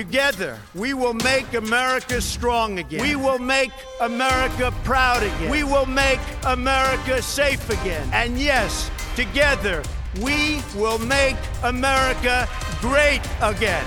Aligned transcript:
Together, 0.00 0.56
we 0.74 0.94
will 0.94 1.12
make 1.12 1.52
America 1.52 2.22
strong 2.22 2.78
again. 2.78 3.02
We 3.02 3.16
will 3.16 3.38
make 3.38 3.70
America 4.00 4.72
proud 4.82 5.22
again. 5.22 5.50
We 5.50 5.62
will 5.62 5.84
make 5.84 6.18
America 6.46 7.20
safe 7.20 7.68
again. 7.68 8.08
And 8.10 8.38
yes, 8.38 8.90
together, 9.14 9.82
we 10.22 10.62
will 10.74 10.98
make 10.98 11.36
America 11.62 12.48
great 12.80 13.20
again. 13.42 13.84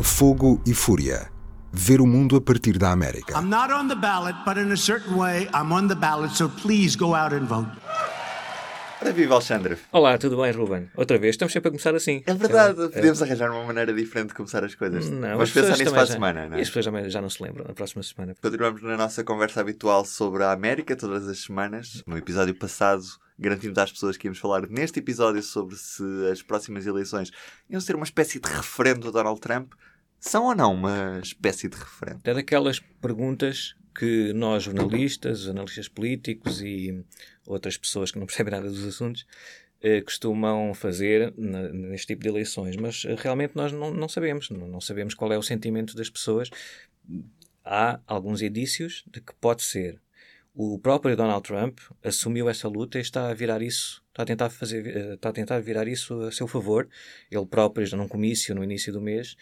Fogo 0.00 0.60
e 0.64 0.72
Fúria. 0.72 1.28
Ver 1.72 2.00
o 2.00 2.06
mundo 2.06 2.36
a 2.36 2.40
partir 2.40 2.78
da 2.78 2.92
América. 2.92 3.34
I'm 3.36 3.48
not 3.50 3.72
on 3.72 3.88
the 3.88 3.96
ballot, 3.96 4.36
but 4.44 4.56
in 4.56 4.70
a 4.70 4.76
certain 4.76 5.16
way, 5.16 5.48
I'm 5.52 5.72
on 5.72 5.88
the 5.88 5.96
ballot, 5.96 6.30
so 6.30 6.48
please 6.48 6.94
go 6.94 7.16
out 7.16 7.32
and 7.32 7.48
vote. 7.48 7.66
Ora 9.00 9.12
viva, 9.12 9.34
Alexandre. 9.34 9.78
Olá, 9.90 10.18
tudo 10.18 10.36
bem, 10.42 10.52
Ruben? 10.52 10.90
Outra 10.94 11.18
vez, 11.18 11.34
estamos 11.34 11.52
sempre 11.54 11.68
a 11.68 11.70
começar 11.70 11.94
assim. 11.94 12.22
É 12.26 12.34
verdade, 12.34 12.74
podemos 12.90 13.22
arranjar 13.22 13.50
uma 13.50 13.64
maneira 13.64 13.94
diferente 13.94 14.28
de 14.28 14.34
começar 14.34 14.62
as 14.62 14.74
coisas. 14.74 15.08
Não, 15.08 15.20
Vamos 15.30 15.50
pensar 15.52 15.78
nisso 15.78 15.90
para 15.90 16.02
a 16.02 16.04
já- 16.04 16.12
semana, 16.12 16.48
não 16.48 16.56
E 16.56 16.58
é? 16.58 16.62
as 16.62 16.68
pessoas 16.68 16.84
já, 16.84 17.08
já 17.08 17.20
não 17.22 17.30
se 17.30 17.42
lembram 17.42 17.64
na 17.66 17.72
próxima 17.72 18.02
semana. 18.02 18.34
Continuamos 18.42 18.82
na 18.82 18.96
nossa 18.98 19.24
conversa 19.24 19.60
habitual 19.62 20.04
sobre 20.04 20.42
a 20.42 20.52
América 20.52 20.94
todas 20.94 21.26
as 21.28 21.38
semanas. 21.38 22.02
No 22.06 22.18
episódio 22.18 22.54
passado, 22.54 23.02
garantimos 23.38 23.78
às 23.78 23.90
pessoas 23.90 24.18
que 24.18 24.26
íamos 24.26 24.38
falar 24.38 24.68
neste 24.68 24.98
episódio 24.98 25.42
sobre 25.42 25.76
se 25.76 26.02
as 26.30 26.42
próximas 26.42 26.86
eleições 26.86 27.30
iam 27.70 27.80
ser 27.80 27.96
uma 27.96 28.04
espécie 28.04 28.38
de 28.38 28.48
referendo 28.52 29.08
a 29.08 29.10
Donald 29.10 29.40
Trump. 29.40 29.72
São 30.18 30.44
ou 30.44 30.54
não 30.54 30.74
uma 30.74 31.18
espécie 31.22 31.68
de 31.70 31.76
referendo? 31.78 32.20
É 32.24 32.34
daquelas 32.34 32.78
perguntas 33.00 33.74
que 33.94 34.32
nós, 34.32 34.62
jornalistas, 34.62 35.48
analistas 35.48 35.88
políticos 35.88 36.60
e 36.62 37.04
outras 37.46 37.76
pessoas 37.76 38.10
que 38.10 38.18
não 38.18 38.26
percebem 38.26 38.52
nada 38.52 38.68
dos 38.68 38.84
assuntos, 38.84 39.26
eh, 39.82 40.02
costumam 40.02 40.74
fazer 40.74 41.32
neste 41.36 42.08
tipo 42.08 42.22
de 42.22 42.28
eleições. 42.28 42.76
Mas 42.76 43.04
eh, 43.06 43.16
realmente 43.18 43.56
nós 43.56 43.72
não, 43.72 43.90
não 43.92 44.08
sabemos. 44.08 44.50
Não, 44.50 44.80
sabemos 44.80 45.14
qual 45.14 45.32
é 45.32 45.38
o 45.38 45.42
sentimento 45.42 45.96
das 45.96 46.10
pessoas. 46.10 46.50
Há 47.64 48.00
alguns 48.06 48.42
indícios 48.42 49.04
de 49.10 49.20
que 49.20 49.34
pode 49.40 49.62
ser. 49.62 50.00
O 50.54 50.78
próprio 50.78 51.16
Donald 51.16 51.42
Trump 51.42 51.78
assumiu 52.02 52.48
essa 52.48 52.68
luta 52.68 52.98
e 52.98 53.00
está 53.00 53.30
a 53.30 53.34
virar 53.34 53.62
isso, 53.62 54.02
está 54.08 54.24
a 54.24 54.26
tentar 54.26 54.50
fazer, 54.50 54.86
eh, 54.86 55.14
está 55.14 55.30
a 55.30 55.32
tentar 55.32 55.60
virar 55.60 55.88
isso 55.88 56.20
a 56.22 56.32
seu 56.32 56.46
favor. 56.46 56.88
Ele 57.30 57.46
próprio, 57.46 57.96
num 57.96 58.08
comício 58.08 58.54
no 58.54 58.64
início 58.64 58.92
do 58.92 59.00
mês, 59.00 59.36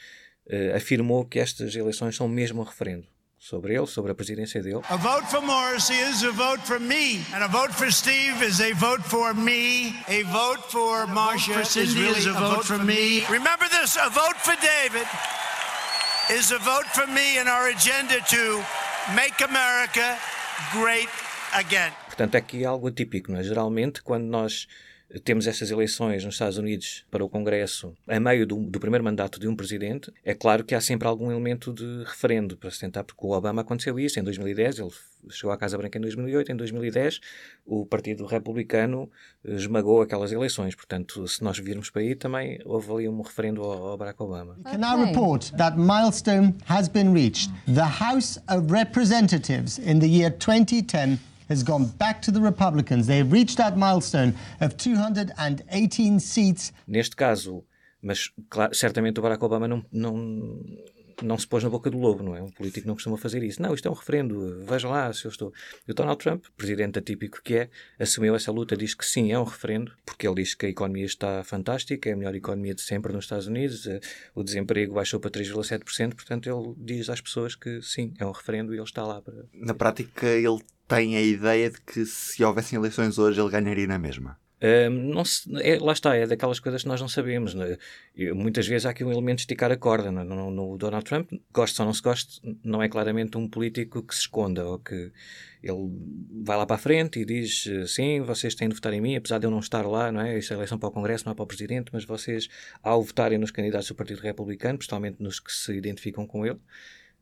afirmou 0.75 1.27
que 1.27 1.39
estas 1.39 1.77
eleições 1.77 2.17
são 2.17 2.27
mesmo 2.27 2.63
um 2.63 2.65
referendo 2.65 3.07
sobre 3.39 3.75
ele, 3.75 3.87
sobre 3.87 4.11
a 4.11 4.15
presidência 4.15 4.61
dele. 4.63 4.81
A 4.91 4.97
vote 4.97 5.27
for 5.29 5.41
Morrissey 5.41 5.95
is 5.95 6.25
a 6.25 6.33
vote 6.33 6.61
for 6.65 6.81
me, 6.81 7.25
and 7.33 7.43
a 7.45 7.49
vote 7.49 7.73
for 7.73 7.91
Steve 7.91 8.43
is 8.43 8.61
a 8.61 8.73
vote 8.75 9.03
for 9.03 9.33
me. 9.33 9.95
A 10.09 10.23
vote 10.25 10.63
for 10.71 11.07
Marsha 11.07 11.61
is 11.61 11.95
really 11.95 12.27
a 12.29 12.33
vote 12.33 12.65
for 12.65 12.79
me. 12.79 13.25
Remember 13.31 13.69
this: 13.69 13.97
a 13.97 14.11
vote 14.11 14.37
for 14.39 14.57
David 14.61 15.07
is 16.31 16.51
a 16.51 16.59
vote 16.59 16.87
for 16.93 17.07
me 17.07 17.39
and 17.39 17.49
our 17.49 17.69
agenda 17.69 18.21
to 18.29 18.63
make 19.15 19.41
America 19.41 20.19
great 20.73 21.09
again. 21.55 21.93
Portanto, 22.07 22.35
é 22.35 22.39
aqui 22.39 22.65
algo 22.65 22.89
atípico. 22.89 23.31
Não 23.31 23.39
é? 23.39 23.45
Geralmente, 23.45 24.03
quando 24.03 24.25
nós 24.25 24.67
temos 25.25 25.47
estas 25.47 25.71
eleições 25.71 26.25
nos 26.25 26.35
Estados 26.35 26.59
Unidos 26.59 27.05
para 27.11 27.25
o 27.25 27.29
Congresso, 27.29 27.95
a 28.07 28.21
meio 28.21 28.47
do, 28.47 28.57
do 28.57 28.79
primeiro 28.79 29.05
mandato 29.05 29.41
de 29.41 29.49
um 29.49 29.57
presidente, 29.57 30.13
é 30.25 30.35
claro 30.35 30.65
que 30.65 30.75
há 30.75 30.81
sempre 30.81 31.09
algum 31.09 31.31
elemento 31.31 31.73
de 31.73 32.05
referendo 32.05 32.57
para 32.57 32.71
se 32.71 32.81
tentar, 32.81 33.05
porque 33.05 33.27
o 33.27 33.31
Obama 33.31 33.63
aconteceu 33.63 33.99
isso 33.99 34.21
em 34.21 34.23
2010, 34.23 34.79
ele 34.79 34.91
chegou 35.31 35.53
à 35.53 35.57
Casa 35.57 35.79
Branca 35.79 35.99
em 35.99 36.01
2008, 36.01 36.53
em 36.53 36.57
2010 36.57 37.21
o 37.67 37.85
Partido 37.85 38.25
Republicano 38.25 39.11
eh, 39.45 39.55
esmagou 39.55 40.01
aquelas 40.01 40.33
eleições. 40.33 40.75
Portanto, 40.75 41.27
se 41.27 41.43
nós 41.43 41.59
virmos 41.59 41.91
para 41.91 42.03
aí, 42.03 42.15
também 42.15 42.61
houve 42.65 42.91
ali 42.93 43.09
um 43.09 43.21
referendo 43.21 43.63
ao, 43.63 43.89
ao 43.89 43.97
Barack 43.97 44.23
Obama. 44.23 44.57
can 44.65 44.79
now 44.79 44.97
report 45.05 45.51
that 45.57 45.77
milestone 45.77 46.55
has 46.67 46.89
been 46.89 47.13
reached. 47.13 47.53
The 47.67 47.83
House 47.83 48.39
of 48.49 48.73
Representatives 48.73 49.79
in 49.79 49.99
the 49.99 50.09
year 50.09 50.31
2010 50.31 51.19
has 51.49 51.63
gone 51.63 51.87
back 51.99 52.21
to 52.23 52.33
the 52.33 52.41
Republicans. 52.41 53.07
They've 53.07 53.31
reached 53.31 53.57
that 53.57 53.77
milestone 53.77 54.35
of 54.61 54.77
218 54.77 56.21
seats. 56.21 56.73
Neste 56.87 57.17
caso, 57.17 57.65
mas 58.03 58.31
claro, 58.49 58.75
certamente 58.75 59.19
o 59.19 59.23
Barack 59.23 59.45
Obama 59.45 59.67
não, 59.67 59.85
não, 59.93 60.63
não 61.23 61.39
se 61.39 61.47
pôs 61.47 61.65
na 61.65 61.71
boca 61.71 61.91
do 61.91 61.99
lobo, 61.99 62.23
não 62.23 62.37
é? 62.37 62.43
Um 62.43 62.51
político 62.51 62.87
não 62.87 62.95
costuma 62.95 63.17
fazer 63.17 63.43
isso. 63.43 63.61
Não, 63.61 63.75
isto 63.75 63.89
é 63.89 63.91
um 63.91 63.95
referendo, 63.95 64.65
veja 64.65 64.89
lá 64.89 65.13
se 65.13 65.25
eu 65.25 65.31
estou. 65.31 65.53
E 65.87 65.91
o 65.91 65.95
Donald 65.95 66.23
Trump, 66.23 66.45
presidente 66.57 66.99
atípico 66.99 67.41
que 67.43 67.55
é, 67.55 67.71
assumiu 67.99 68.35
essa 68.35 68.53
luta, 68.53 68.77
diz 68.77 68.95
que 68.95 69.05
sim, 69.05 69.33
é 69.33 69.39
um 69.39 69.45
referendo, 69.45 69.93
porque 70.05 70.27
ele 70.27 70.43
diz 70.43 70.55
que 70.55 70.67
a 70.67 70.69
economia 70.69 71.07
está 71.07 71.43
fantástica, 71.45 72.09
é 72.09 72.13
a 72.13 72.17
melhor 72.17 72.35
economia 72.35 72.75
de 72.75 72.83
sempre 72.83 73.13
nos 73.13 73.25
Estados 73.25 73.47
Unidos, 73.47 73.87
eh, 73.87 74.01
o 74.35 74.43
desemprego 74.43 74.95
baixou 74.95 75.19
para 75.19 75.31
3,7%, 75.31 76.15
portanto 76.15 76.49
ele 76.49 76.75
diz 76.79 77.09
às 77.09 77.21
pessoas 77.21 77.55
que 77.55 77.83
sim, 77.83 78.15
é 78.19 78.27
um 78.27 78.33
referendo 78.33 78.73
e 78.73 78.77
ele 78.77 78.85
está 78.85 79.05
lá 79.05 79.21
para. 79.21 79.45
Na 79.55 79.75
prática, 79.75 80.27
ele 80.27 80.61
tem 80.89 81.17
a 81.17 81.21
ideia 81.23 81.71
de 81.71 81.81
que 81.83 82.05
se 82.07 82.43
houvessem 82.43 82.79
eleições 82.79 83.19
hoje, 83.19 83.41
ele 83.41 83.51
ganharia 83.51 83.87
na 83.87 83.99
mesma. 83.99 84.39
Não 84.91 85.25
se- 85.25 85.49
é- 85.63 85.79
lá 85.79 85.93
está, 85.93 86.17
é 86.17 86.27
daquelas 86.27 86.59
coisas 86.59 86.83
que 86.83 86.89
nós 86.89 87.01
não 87.01 87.07
sabemos. 87.09 87.55
é? 87.55 87.79
E 88.17 88.33
muitas 88.33 88.67
vezes 88.67 88.87
há 88.87 88.91
aqui 88.91 89.05
um 89.05 89.13
elemento 89.13 89.37
de 89.37 89.43
esticar 89.43 89.71
a 89.71 89.77
corda. 89.77 90.11
não 90.11 90.23
é? 90.23 90.25
No, 90.25 90.51
no 90.51 90.77
Donald 90.77 91.05
Trump, 91.05 91.31
goste 91.53 91.81
ou 91.81 91.87
não 91.87 91.95
se 91.95 92.03
goste, 92.03 92.41
não 92.65 92.83
é 92.83 92.89
claramente 92.89 93.39
um 93.39 93.47
político 93.49 94.03
que 94.03 94.13
se 94.15 94.23
esconda 94.23 94.67
ou 94.67 94.81
que 94.81 95.13
ele 95.63 95.93
vai 96.45 96.57
lá 96.57 96.67
para 96.67 96.75
a 96.75 96.79
frente 96.79 97.21
e 97.21 97.25
diz 97.25 97.67
eh, 97.69 97.87
sim, 97.87 98.21
vocês 98.23 98.55
têm 98.57 98.69
de 98.69 98.75
votar 98.75 98.93
em 98.93 99.01
mim, 99.01 99.15
apesar 99.15 99.39
de 99.39 99.47
eu 99.47 99.51
não 99.51 99.61
estar 99.61 99.83
lá, 99.87 100.11
não 100.11 100.21
é? 100.23 100.37
Isto 100.39 100.53
é 100.55 100.57
eleição 100.57 100.77
para 100.79 100.89
o 100.89 100.93
Congresso, 100.93 101.25
não 101.25 101.33
é 101.33 101.35
para 101.37 101.45
o 101.45 101.47
Presidente, 101.47 101.91
mas 101.93 102.05
vocês, 102.05 102.49
ao 102.83 103.01
votarem 103.03 103.39
nos 103.39 103.53
candidatos 103.53 103.87
do 103.87 103.95
Partido 103.95 104.21
Republicano, 104.21 104.77
principalmente 104.79 105.23
nos 105.23 105.39
que 105.39 105.53
se 105.53 105.73
identificam 105.73 106.27
com 106.27 106.45
ele, 106.45 106.59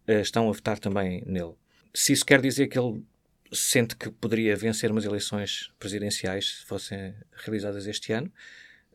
eh, 0.07 0.21
estão 0.23 0.49
a 0.49 0.53
votar 0.53 0.79
também 0.79 1.23
nele. 1.27 1.53
Se 1.95 2.13
isso 2.15 2.25
quer 2.25 2.41
dizer 2.41 2.67
que 2.69 2.79
ele 2.79 3.03
sente 3.53 3.97
que 3.97 4.11
poderia 4.11 4.57
vencer 4.57 4.91
umas 4.91 5.05
eleições 5.05 5.71
presidenciais 5.79 6.59
se 6.59 6.67
fossem 6.67 7.15
realizadas 7.33 7.87
este 7.87 8.13
ano. 8.13 8.33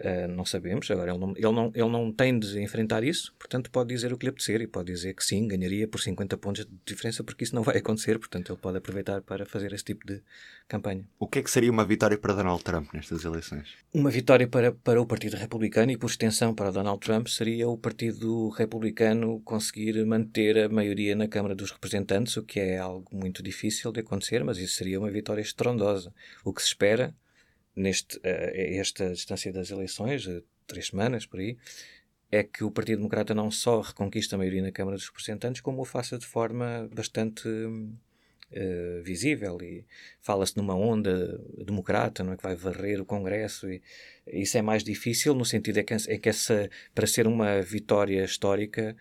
Uh, 0.04 0.28
não 0.28 0.44
sabemos, 0.44 0.90
agora 0.90 1.12
ele 1.12 1.20
não, 1.20 1.32
ele, 1.36 1.52
não, 1.52 1.72
ele 1.76 1.90
não 1.90 2.12
tem 2.12 2.40
de 2.40 2.60
enfrentar 2.60 3.04
isso, 3.04 3.36
portanto 3.38 3.70
pode 3.70 3.90
dizer 3.90 4.12
o 4.12 4.18
que 4.18 4.26
lhe 4.26 4.32
apetecer 4.32 4.60
e 4.60 4.66
pode 4.66 4.92
dizer 4.92 5.14
que 5.14 5.24
sim, 5.24 5.48
ganharia 5.48 5.88
por 5.88 6.02
50 6.02 6.38
pontos 6.38 6.66
de 6.66 6.72
diferença, 6.84 7.24
porque 7.24 7.44
isso 7.44 7.54
não 7.54 7.62
vai 7.62 7.78
acontecer, 7.80 8.18
portanto 8.18 8.52
ele 8.52 8.60
pode 8.60 8.80
aproveitar 8.80 9.22
para 9.22 9.46
fazer 9.46 9.72
esse 9.74 9.84
tipo 9.84 10.08
de 10.08 10.20
campanha. 10.68 11.06
O 11.20 11.28
que 11.28 11.38
é 11.38 11.44
que 11.44 11.52
seria 11.52 11.70
uma 11.70 11.86
vitória 11.86 12.18
para 12.18 12.34
Donald 12.34 12.64
Trump 12.64 12.92
nestas 12.94 13.24
eleições? 13.26 13.76
Uma 13.94 14.10
vitória 14.10 14.48
para, 14.48 14.72
para 14.72 15.00
o 15.00 15.06
Partido 15.06 15.36
Republicano 15.36 15.92
e, 15.92 15.98
por 15.98 16.10
extensão, 16.10 16.56
para 16.56 16.72
Donald 16.72 17.00
Trump 17.00 17.28
seria 17.28 17.70
o 17.70 17.78
Partido 17.78 18.50
Republicano 18.50 19.40
conseguir 19.42 20.04
manter 20.06 20.58
a 20.58 20.70
maioria 20.70 21.16
na 21.16 21.28
Câmara 21.28 21.54
dos 21.54 21.70
Representantes, 21.70 22.38
o 22.38 22.44
que 22.44 22.60
é 22.60 22.80
algo 22.80 23.08
muito 23.16 23.44
difícil 23.44 23.92
de 23.92 24.00
acontecer, 24.00 24.44
mas 24.44 24.58
isso 24.58 24.76
seria 24.76 25.00
uma 25.00 25.12
vitória 25.12 25.42
estrondosa. 25.42 26.12
O 26.44 26.52
que 26.54 26.62
se 26.62 26.70
espera 26.70 27.14
neste 27.76 28.20
eh, 28.24 28.78
esta 28.78 29.12
distância 29.12 29.52
das 29.52 29.72
eleições, 29.72 30.28
eh, 30.28 30.42
três 30.68 30.88
semanas 30.88 31.26
por 31.26 31.40
aí, 31.40 31.58
é 32.32 32.44
que 32.44 32.64
o 32.64 32.72
Partido 32.72 32.98
Democrata 32.98 33.36
não 33.36 33.52
só 33.52 33.82
reconquista 33.82 34.36
a 34.36 34.38
maioria 34.38 34.62
na 34.62 34.72
Câmara 34.72 34.98
dos 34.98 35.08
Representantes, 35.08 35.62
como 35.62 35.82
o 35.82 35.86
faça 35.86 36.18
de 36.18 36.26
forma 36.26 36.90
bastante 36.94 37.48
eh, 38.54 39.02
visível. 39.04 39.58
E 39.62 39.86
fala-se 40.20 40.58
numa 40.58 40.76
onda 40.76 41.38
democrata, 41.66 42.24
não 42.24 42.34
é 42.34 42.38
que 42.38 42.44
vai 42.44 42.56
varrer 42.56 43.02
o 43.02 43.06
Congresso 43.06 43.70
e 43.70 43.82
isso 44.28 44.58
é 44.58 44.62
mais 44.62 44.84
difícil 44.84 45.34
no 45.34 45.46
sentido 45.46 45.80
é 45.80 45.84
que, 45.84 45.94
é 45.94 46.18
que 46.18 46.30
essa 46.30 46.70
para 46.94 47.08
ser 47.08 47.28
uma 47.28 47.62
vitória 47.62 48.24
histórica 48.24 48.96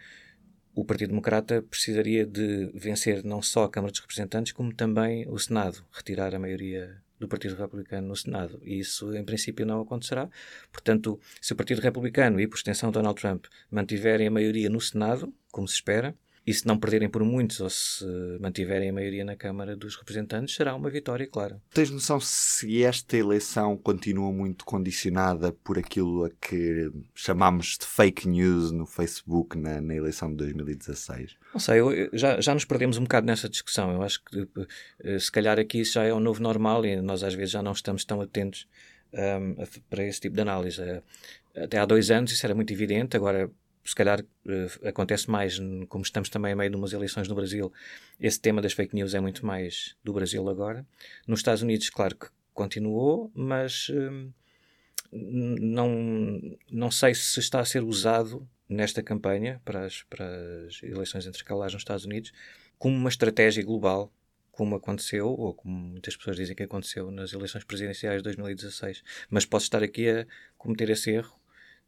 o 0.75 0.85
Partido 0.85 1.09
Democrata 1.09 1.63
precisaria 1.63 2.25
de 2.25 2.71
vencer 2.75 3.25
não 3.25 3.43
só 3.43 3.65
a 3.65 3.71
Câmara 3.71 3.91
dos 3.91 4.01
Representantes 4.01 4.53
como 4.53 4.73
também 4.73 5.29
o 5.29 5.39
Senado, 5.39 5.85
retirar 5.93 6.35
a 6.35 6.39
maioria 6.39 7.03
do 7.21 7.29
Partido 7.29 7.55
Republicano 7.55 8.09
no 8.09 8.17
Senado. 8.17 8.59
E 8.65 8.81
isso, 8.81 9.15
em 9.15 9.23
princípio, 9.23 9.67
não 9.67 9.83
acontecerá. 9.83 10.29
Portanto, 10.73 11.21
se 11.41 11.53
o 11.53 11.57
Partido 11.57 11.81
Republicano 11.81 12.41
e, 12.41 12.49
por 12.49 12.57
extensão, 12.57 12.91
Donald 12.91 13.21
Trump 13.21 13.45
mantiverem 13.71 14.27
a 14.27 14.31
maioria 14.31 14.71
no 14.71 14.81
Senado, 14.81 15.33
como 15.53 15.69
se 15.69 15.75
espera, 15.75 16.17
e 16.47 16.55
se 16.55 16.67
não 16.67 16.79
perderem 16.79 17.09
por 17.09 17.23
muitos 17.23 17.61
ou 17.61 17.69
se 17.71 18.05
mantiverem 18.41 18.89
a 18.89 18.93
maioria 18.93 19.25
na 19.25 19.37
Câmara 19.37 19.77
dos 19.77 19.95
Representantes, 19.97 20.55
será 20.55 20.75
uma 20.75 20.89
vitória, 20.91 21.27
claro. 21.27 21.61
Tens 21.73 21.91
noção 21.91 22.19
se 22.19 22.83
esta 22.83 23.17
eleição 23.17 23.77
continua 23.77 24.33
muito 24.33 24.65
condicionada 24.65 25.53
por 25.63 25.79
aquilo 25.79 26.25
a 26.25 26.31
que 26.31 26.91
chamámos 27.15 27.77
de 27.79 27.87
fake 27.87 28.27
news 28.29 28.73
no 28.73 28.87
Facebook 28.87 29.57
na, 29.59 29.81
na 29.81 29.95
eleição 29.95 30.31
de 30.31 30.37
2016? 30.37 31.37
Não 31.53 31.61
sei, 31.61 31.81
eu- 31.81 31.93
eu- 31.93 32.11
já, 32.13 32.41
já 32.41 32.55
nos 32.55 32.65
perdemos 32.65 32.97
um 32.97 33.03
bocado 33.03 33.27
nessa 33.27 33.49
discussão. 33.49 33.93
Eu 33.93 34.03
acho 34.03 34.23
que 34.25 34.49
eh, 35.05 35.19
se 35.19 35.31
calhar 35.31 35.59
aqui 35.59 35.81
isso 35.81 35.93
já 35.95 36.05
é 36.05 36.13
o 36.13 36.21
novo 36.21 36.43
normal 36.43 36.85
e 36.87 37.01
nós 37.01 37.23
às 37.23 37.35
vezes 37.35 37.51
já 37.53 37.63
não 37.63 37.73
estamos 37.73 38.05
tão 38.05 38.21
atentos 38.21 38.67
a 39.59 39.63
f- 39.65 39.81
para 39.91 40.05
esse 40.05 40.21
tipo 40.21 40.35
de 40.37 40.43
análise. 40.43 40.81
Eh, 40.81 41.03
Até 41.57 41.79
há 41.79 41.85
dois 41.85 42.13
anos 42.13 42.31
isso 42.31 42.47
era 42.47 42.55
muito 42.55 42.73
evidente, 42.73 43.17
agora 43.17 43.51
se 43.85 43.95
calhar 43.95 44.25
eh, 44.47 44.89
acontece 44.89 45.31
mais, 45.31 45.59
como 45.89 46.03
estamos 46.05 46.29
também 46.29 46.53
a 46.53 46.57
meio 46.57 46.71
de 46.71 46.77
umas 46.77 46.93
eleições 46.93 47.29
no 47.29 47.35
Brasil, 47.35 47.73
esse 48.21 48.39
tema 48.41 48.61
das 48.63 48.73
fake 48.73 48.95
news 48.95 49.15
é 49.15 49.21
muito 49.21 49.45
mais 49.45 49.97
do 50.05 50.13
Brasil 50.13 50.49
agora. 50.49 50.87
Nos 51.27 51.41
Estados 51.41 51.63
Unidos, 51.63 51.89
claro 51.91 52.15
que 52.17 52.27
continuou, 52.53 53.31
mas 53.35 53.89
n- 53.89 54.33
não, 55.13 56.59
não 56.71 56.91
sei 56.91 57.15
se 57.15 57.41
está 57.41 57.61
a 57.61 57.65
ser 57.65 57.83
usado 57.83 58.49
nesta 58.69 59.03
campanha 59.03 59.61
para 59.65 59.85
as, 59.85 60.03
para 60.05 60.27
as 60.67 60.83
eleições 60.83 61.27
intercalares 61.27 61.73
nos 61.75 61.81
Estados 61.83 62.05
Unidos 62.05 62.33
como 62.79 62.97
uma 62.97 63.09
estratégia 63.09 63.65
global, 63.65 64.13
como 64.53 64.75
aconteceu, 64.77 65.29
ou 65.29 65.55
como 65.55 65.75
muitas 65.75 66.17
pessoas 66.17 66.37
dizem 66.37 66.55
que 66.57 66.63
aconteceu 66.63 67.11
nas 67.11 67.33
eleições 67.33 67.65
presidenciais 67.65 68.19
de 68.19 68.23
2016. 68.25 69.03
Mas 69.29 69.45
posso 69.45 69.65
estar 69.65 69.83
aqui 69.83 70.09
a 70.09 70.27
cometer 70.57 70.89
esse 70.91 71.11
erro 71.11 71.40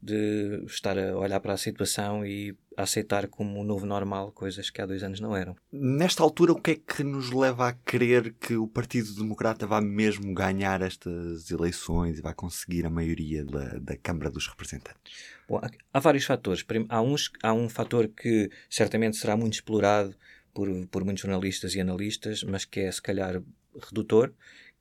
de 0.02 0.64
estar 0.66 0.98
a 0.98 1.16
olhar 1.16 1.38
para 1.38 1.52
a 1.52 1.56
situação 1.56 2.26
e 2.26 2.56
aceitar 2.76 3.28
como 3.28 3.60
um 3.60 3.64
novo 3.64 3.86
normal 3.86 4.32
coisas 4.32 4.68
que 4.68 4.82
há 4.82 4.86
dois 4.86 5.02
anos 5.02 5.20
não 5.20 5.36
eram. 5.36 5.54
Nesta 5.70 6.22
altura, 6.22 6.52
o 6.52 6.60
que 6.60 6.72
é 6.72 6.74
que 6.74 7.04
nos 7.04 7.30
leva 7.30 7.68
a 7.68 7.72
crer 7.72 8.34
que 8.40 8.56
o 8.56 8.66
Partido 8.66 9.14
Democrata 9.14 9.66
vai 9.66 9.80
mesmo 9.80 10.34
ganhar 10.34 10.82
estas 10.82 11.50
eleições 11.50 12.18
e 12.18 12.22
vai 12.22 12.34
conseguir 12.34 12.84
a 12.84 12.90
maioria 12.90 13.44
da, 13.44 13.78
da 13.78 13.96
Câmara 13.96 14.30
dos 14.30 14.48
Representantes? 14.48 15.12
Bom, 15.48 15.60
há 15.92 16.00
vários 16.00 16.24
fatores. 16.24 16.64
Há, 16.88 17.00
uns, 17.00 17.30
há 17.42 17.52
um 17.52 17.68
fator 17.68 18.08
que 18.08 18.50
certamente 18.68 19.16
será 19.16 19.36
muito 19.36 19.54
explorado 19.54 20.16
por, 20.52 20.68
por 20.88 21.04
muitos 21.04 21.22
jornalistas 21.22 21.74
e 21.74 21.80
analistas, 21.80 22.42
mas 22.42 22.64
que 22.64 22.80
é 22.80 22.90
se 22.90 23.00
calhar 23.00 23.40
redutor, 23.80 24.32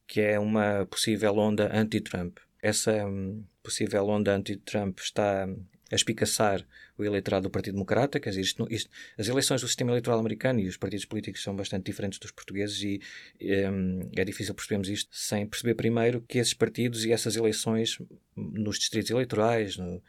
que 0.08 0.20
é 0.20 0.40
uma 0.40 0.86
possível 0.88 1.38
onda 1.38 1.70
anti-Trump. 1.74 2.38
Essa 2.62 3.06
hum, 3.06 3.44
possível 3.64 4.08
onda 4.08 4.36
anti-Trump 4.36 5.00
está 5.00 5.48
a 5.92 5.96
espicaçar 5.96 6.66
o 6.98 7.04
eleitorado 7.04 7.44
do 7.44 7.50
Partido 7.50 7.74
Democrata, 7.74 8.20
quer 8.20 8.30
dizer, 8.30 8.42
isto, 8.42 8.68
isto, 8.70 8.90
as 9.18 9.28
eleições 9.28 9.62
do 9.62 9.68
sistema 9.68 9.92
eleitoral 9.92 10.20
americano 10.20 10.60
e 10.60 10.68
os 10.68 10.78
partidos 10.78 11.06
políticos 11.06 11.44
são 11.44 11.56
bastante 11.56 11.86
diferentes 11.86 12.18
dos 12.18 12.32
portugueses 12.32 12.82
e 12.82 13.02
um, 13.70 14.10
é 14.16 14.24
difícil 14.24 14.56
percebermos 14.56 14.88
isto 14.88 15.10
sem 15.12 15.46
perceber 15.46 15.76
primeiro 15.76 16.22
que 16.22 16.38
esses 16.38 16.54
partidos 16.54 17.04
e 17.04 17.12
essas 17.12 17.36
eleições 17.36 17.98
nos 18.36 18.80
distritos 18.80 19.12
eleitorais, 19.12 19.76
no, 19.78 20.02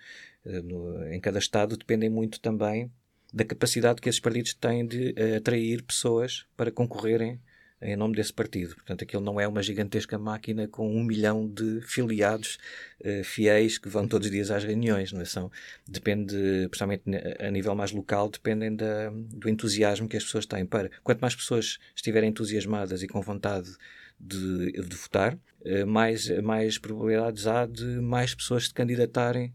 no, 0.44 1.12
em 1.12 1.20
cada 1.20 1.38
estado, 1.38 1.76
dependem 1.76 2.08
muito 2.08 2.38
também 2.40 2.90
da 3.32 3.44
capacidade 3.44 4.00
que 4.00 4.08
esses 4.08 4.20
partidos 4.20 4.54
têm 4.54 4.86
de 4.86 5.14
uh, 5.18 5.36
atrair 5.38 5.82
pessoas 5.82 6.44
para 6.56 6.70
concorrerem 6.70 7.40
em 7.82 7.96
nome 7.96 8.14
desse 8.14 8.32
partido. 8.32 8.74
Portanto, 8.74 9.02
aquilo 9.02 9.22
não 9.22 9.40
é 9.40 9.46
uma 9.46 9.62
gigantesca 9.62 10.18
máquina 10.18 10.68
com 10.68 10.88
um 10.88 11.02
milhão 11.02 11.48
de 11.48 11.80
filiados 11.82 12.58
uh, 13.00 13.24
fiéis 13.24 13.78
que 13.78 13.88
vão 13.88 14.06
todos 14.06 14.26
os 14.26 14.32
dias 14.32 14.50
às 14.50 14.64
reuniões. 14.64 15.12
Não 15.12 15.20
é? 15.20 15.24
São, 15.24 15.50
depende, 15.86 16.34
principalmente 16.70 17.04
a 17.40 17.50
nível 17.50 17.74
mais 17.74 17.92
local, 17.92 18.30
dependem 18.30 18.74
da, 18.74 19.10
do 19.10 19.48
entusiasmo 19.48 20.08
que 20.08 20.16
as 20.16 20.24
pessoas 20.24 20.46
têm 20.46 20.64
para. 20.64 20.90
Quanto 21.02 21.20
mais 21.20 21.34
pessoas 21.34 21.78
estiverem 21.94 22.30
entusiasmadas 22.30 23.02
e 23.02 23.08
com 23.08 23.20
vontade 23.20 23.70
de, 24.18 24.72
de 24.72 24.96
votar, 24.96 25.34
uh, 25.34 25.86
mais, 25.86 26.28
mais 26.40 26.78
probabilidades 26.78 27.46
há 27.46 27.66
de 27.66 27.84
mais 27.84 28.34
pessoas 28.34 28.68
se 28.68 28.74
candidatarem 28.74 29.52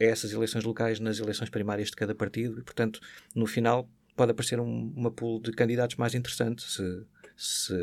a 0.00 0.04
essas 0.04 0.32
eleições 0.32 0.64
locais 0.64 1.00
nas 1.00 1.18
eleições 1.18 1.50
primárias 1.50 1.88
de 1.88 1.96
cada 1.96 2.14
partido. 2.14 2.60
E, 2.60 2.62
portanto, 2.62 3.00
no 3.34 3.46
final, 3.46 3.88
pode 4.16 4.32
aparecer 4.32 4.58
um, 4.58 4.92
uma 4.96 5.10
pool 5.10 5.40
de 5.40 5.52
candidatos 5.52 5.96
mais 5.96 6.14
interessante 6.14 6.62
se 6.62 7.06
se 7.38 7.74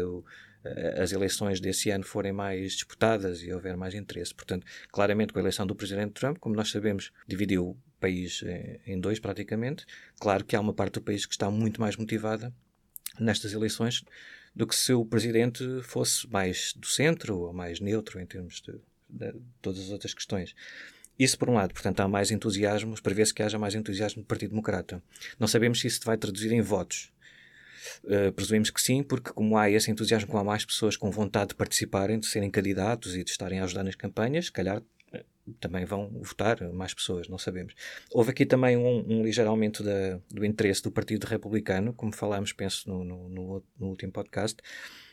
eh, 0.65 1.01
as 1.01 1.11
eleições 1.11 1.59
desse 1.59 1.89
ano 1.89 2.03
forem 2.03 2.33
mais 2.33 2.73
disputadas 2.73 3.41
e 3.41 3.53
houver 3.53 3.77
mais 3.77 3.93
interesse. 3.93 4.33
Portanto, 4.33 4.65
claramente 4.91 5.31
com 5.31 5.39
a 5.39 5.41
eleição 5.41 5.65
do 5.65 5.75
presidente 5.75 6.13
Trump, 6.13 6.37
como 6.39 6.55
nós 6.55 6.69
sabemos, 6.69 7.11
dividiu 7.27 7.69
o 7.69 7.77
país 7.99 8.43
eh, 8.45 8.79
em 8.85 8.99
dois 8.99 9.19
praticamente. 9.19 9.85
Claro 10.19 10.43
que 10.43 10.55
há 10.55 10.59
uma 10.59 10.73
parte 10.73 10.95
do 10.95 11.01
país 11.01 11.25
que 11.25 11.33
está 11.33 11.49
muito 11.49 11.79
mais 11.79 11.95
motivada 11.95 12.53
nestas 13.19 13.53
eleições 13.53 14.03
do 14.55 14.65
que 14.65 14.75
se 14.75 14.93
o 14.93 15.05
presidente 15.05 15.63
fosse 15.83 16.29
mais 16.29 16.73
do 16.75 16.87
centro 16.87 17.39
ou 17.39 17.53
mais 17.53 17.79
neutro 17.79 18.19
em 18.19 18.25
termos 18.25 18.61
de, 18.61 18.73
de 19.09 19.33
todas 19.61 19.81
as 19.81 19.89
outras 19.89 20.13
questões. 20.13 20.55
Isso 21.17 21.37
por 21.37 21.49
um 21.49 21.53
lado, 21.53 21.73
portanto, 21.73 22.01
há 22.01 22.07
mais 22.07 22.29
entusiasmo, 22.29 23.01
prevê-se 23.01 23.33
que 23.33 23.41
haja 23.41 23.57
mais 23.57 23.73
entusiasmo 23.73 24.21
do 24.21 24.25
Partido 24.25 24.49
Democrata. 24.49 25.01
Não 25.39 25.47
sabemos 25.47 25.79
se 25.79 25.87
isso 25.87 26.01
vai 26.03 26.17
traduzir 26.17 26.51
em 26.51 26.61
votos. 26.61 27.11
Uh, 28.03 28.31
presumimos 28.33 28.69
que 28.69 28.81
sim, 28.81 29.03
porque 29.03 29.31
como 29.31 29.57
há 29.57 29.69
esse 29.69 29.89
entusiasmo, 29.89 30.37
há 30.37 30.43
mais 30.43 30.65
pessoas 30.65 30.97
com 30.97 31.09
vontade 31.11 31.49
de 31.49 31.55
participarem, 31.55 32.19
de 32.19 32.27
serem 32.27 32.49
candidatos 32.49 33.15
e 33.15 33.23
de 33.23 33.29
estarem 33.29 33.59
a 33.59 33.63
ajudar 33.63 33.83
nas 33.83 33.95
campanhas, 33.95 34.45
se 34.45 34.51
calhar 34.51 34.79
uh, 34.79 35.53
também 35.59 35.85
vão 35.85 36.09
votar 36.21 36.61
mais 36.73 36.93
pessoas, 36.93 37.27
não 37.27 37.37
sabemos. 37.37 37.73
Houve 38.11 38.31
aqui 38.31 38.45
também 38.45 38.77
um, 38.77 39.05
um 39.07 39.23
ligeiro 39.23 39.49
aumento 39.49 39.83
da, 39.83 40.19
do 40.29 40.45
interesse 40.45 40.81
do 40.83 40.91
Partido 40.91 41.25
Republicano, 41.25 41.93
como 41.93 42.13
falámos, 42.13 42.53
penso, 42.53 42.89
no, 42.89 43.03
no, 43.03 43.29
no, 43.29 43.63
no 43.79 43.87
último 43.87 44.11
podcast, 44.11 44.57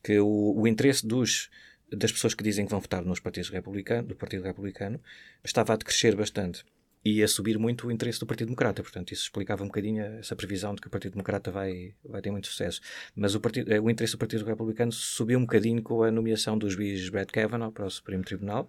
que 0.03 0.19
o, 0.19 0.55
o 0.57 0.67
interesse 0.67 1.07
dos 1.07 1.51
das 1.97 2.11
pessoas 2.11 2.35
que 2.35 2.43
dizem 2.43 2.65
que 2.65 2.71
vão 2.71 2.81
votar 2.81 3.05
nos 3.05 3.21
partidos 3.21 3.51
republicanos, 3.51 4.09
do 4.09 4.17
Partido 4.17 4.45
Republicano 4.45 4.99
estava 5.45 5.75
a 5.75 5.77
decrescer 5.77 6.17
bastante 6.17 6.65
e 7.05 7.23
a 7.23 7.29
subir 7.29 7.59
muito 7.59 7.89
o 7.89 7.91
interesse 7.91 8.21
do 8.21 8.27
Partido 8.27 8.49
Democrata. 8.49 8.83
Portanto, 8.83 9.13
isso 9.13 9.25
explicava 9.25 9.63
um 9.63 9.67
bocadinho 9.67 10.03
essa 10.03 10.37
previsão 10.37 10.75
de 10.75 10.81
que 10.81 10.87
o 10.87 10.91
Partido 10.91 11.13
Democrata 11.13 11.51
vai, 11.51 11.95
vai 12.05 12.23
ter 12.23 12.31
muito 12.31 12.47
sucesso. 12.47 12.81
Mas 13.15 13.35
o, 13.35 13.41
partido, 13.41 13.73
eh, 13.73 13.81
o 13.81 13.91
interesse 13.91 14.13
do 14.13 14.19
Partido 14.19 14.45
Republicano 14.45 14.93
subiu 14.93 15.39
um 15.39 15.43
bocadinho 15.43 15.83
com 15.83 16.03
a 16.03 16.11
nomeação 16.11 16.57
do 16.57 16.71
juiz 16.71 17.09
Brett 17.09 17.33
Kavanaugh 17.33 17.73
para 17.73 17.87
o 17.87 17.91
Supremo 17.91 18.23
Tribunal. 18.23 18.69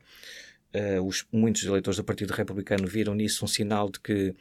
Uh, 0.74 1.06
os, 1.06 1.24
muitos 1.32 1.64
eleitores 1.64 1.98
do 1.98 2.04
Partido 2.04 2.32
Republicano 2.32 2.88
viram 2.88 3.14
nisso 3.14 3.46
um 3.46 3.48
sinal 3.48 3.92
de 3.92 4.00
que 4.00 4.34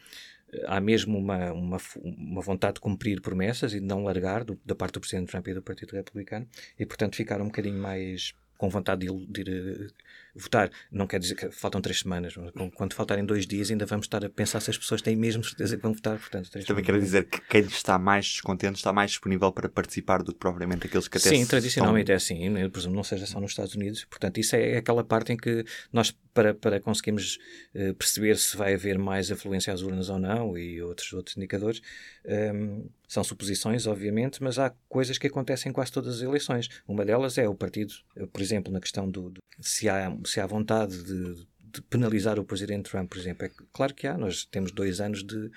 eh, 0.51 0.65
há 0.67 0.81
mesmo 0.81 1.19
uma, 1.19 1.53
uma, 1.53 1.77
uma, 1.97 2.41
vontade 2.41 2.77
de 2.77 2.81
cumprir 2.81 3.21
promessas 3.21 3.75
e 3.75 3.81
de 3.81 3.85
não 3.85 4.05
largar 4.05 4.43
do, 4.43 4.59
da 4.65 4.75
parte 4.75 4.95
do 4.95 5.01
Presidente 5.01 5.29
Trump 5.29 5.47
e 5.49 5.53
do 5.53 5.61
Partido 5.61 5.93
Republicano 5.93 6.49
e, 6.79 6.87
portanto, 6.87 7.17
ficaram 7.17 7.45
um 7.45 7.49
bocadinho 7.49 7.79
mais 7.79 8.33
com 8.57 8.71
vontade 8.71 9.07
de, 9.07 9.27
de 9.27 9.41
ir 9.43 9.93
votar. 10.35 10.71
Não 10.91 11.07
quer 11.07 11.21
dizer 11.21 11.35
que 11.35 11.51
faltam 11.51 11.81
três 11.81 12.01
semanas. 12.01 12.35
Quando 12.75 12.95
faltarem 12.95 13.25
dois 13.25 13.47
dias, 13.47 13.71
ainda 13.71 13.85
vamos 13.87 14.07
estar 14.07 14.25
a 14.25 14.31
pensar 14.31 14.61
se 14.61 14.71
as 14.71 14.79
pessoas 14.79 15.03
têm 15.03 15.15
mesmo 15.15 15.45
certeza 15.45 15.77
que 15.77 15.83
vão 15.83 15.93
votar. 15.93 16.19
Portanto, 16.19 16.51
Também 16.67 16.85
quero 16.85 17.01
dizer 17.01 17.25
que 17.25 17.41
quem 17.43 17.63
está 17.63 17.99
mais 17.99 18.27
descontente 18.27 18.77
está 18.77 18.93
mais 18.93 19.11
disponível 19.11 19.53
para 19.53 19.69
participar 19.69 20.23
do 20.23 20.33
que 20.33 20.39
propriamente 20.39 20.87
aqueles 20.87 21.09
que 21.09 21.19
até 21.19 21.31
Sim, 21.31 21.45
tradicionalmente 21.47 22.11
é 22.13 22.15
assim. 22.15 22.59
Eu 22.59 22.71
presumo 22.71 22.95
não 22.95 23.05
seja 23.05 23.27
só 23.27 23.41
nos 23.41 23.53
Estados 23.53 23.75
Unidos. 23.75 24.05
Portanto, 24.05 24.39
isso 24.39 24.57
é 24.57 24.77
aquela 24.77 25.05
parte 25.05 25.33
em 25.33 25.37
que 25.37 25.65
nós, 25.93 26.17
para, 26.33 26.55
para 26.55 26.81
conseguirmos 26.81 27.39
uh, 27.75 27.95
perceber 27.95 28.37
se 28.39 28.57
vai 28.57 28.75
haver 28.75 28.99
mais 28.99 29.31
afluência 29.31 29.73
às 29.73 29.83
urnas 29.83 30.09
ou 30.09 30.19
não 30.19 30.57
e 30.57 30.81
outros, 30.83 31.13
outros 31.13 31.37
indicadores, 31.37 31.81
um, 32.25 32.33
ehm, 32.33 32.85
são 33.07 33.23
suposições, 33.23 33.87
obviamente, 33.87 34.43
mas 34.43 34.59
há 34.59 34.73
coisas 34.89 35.19
que 35.19 35.27
acontecem 35.27 35.69
em 35.69 35.73
quase 35.73 35.93
todas 35.93 36.17
as 36.17 36.23
eleições. 36.23 36.69
Uma 36.89 37.05
delas 37.05 37.37
é 37.37 37.47
o 37.47 37.55
partido, 37.55 37.93
por 38.33 38.41
exemplo, 38.41 38.73
na 38.73 38.81
questão 38.81 39.11
do, 39.11 39.29
do 39.29 39.43
se 39.61 39.89
há 39.89 40.11
se 40.25 40.41
há 40.41 40.47
vontade 40.47 41.03
de, 41.03 41.47
de, 41.73 41.83
penalizar 41.83 42.39
o 42.39 42.45
presidente 42.45 42.91
Trump, 42.91 43.09
por 43.09 43.19
exemplo. 43.19 43.47
É 43.47 43.51
claro 43.73 43.95
que 43.95 44.07
há, 44.07 44.17
nós 44.17 44.45
temos 44.45 44.73
dois 44.73 45.01
anos 45.01 45.25
de 45.25 45.51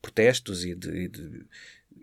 protestos 0.00 0.64
e 0.64 0.74
de, 0.74 1.08
de 1.08 1.46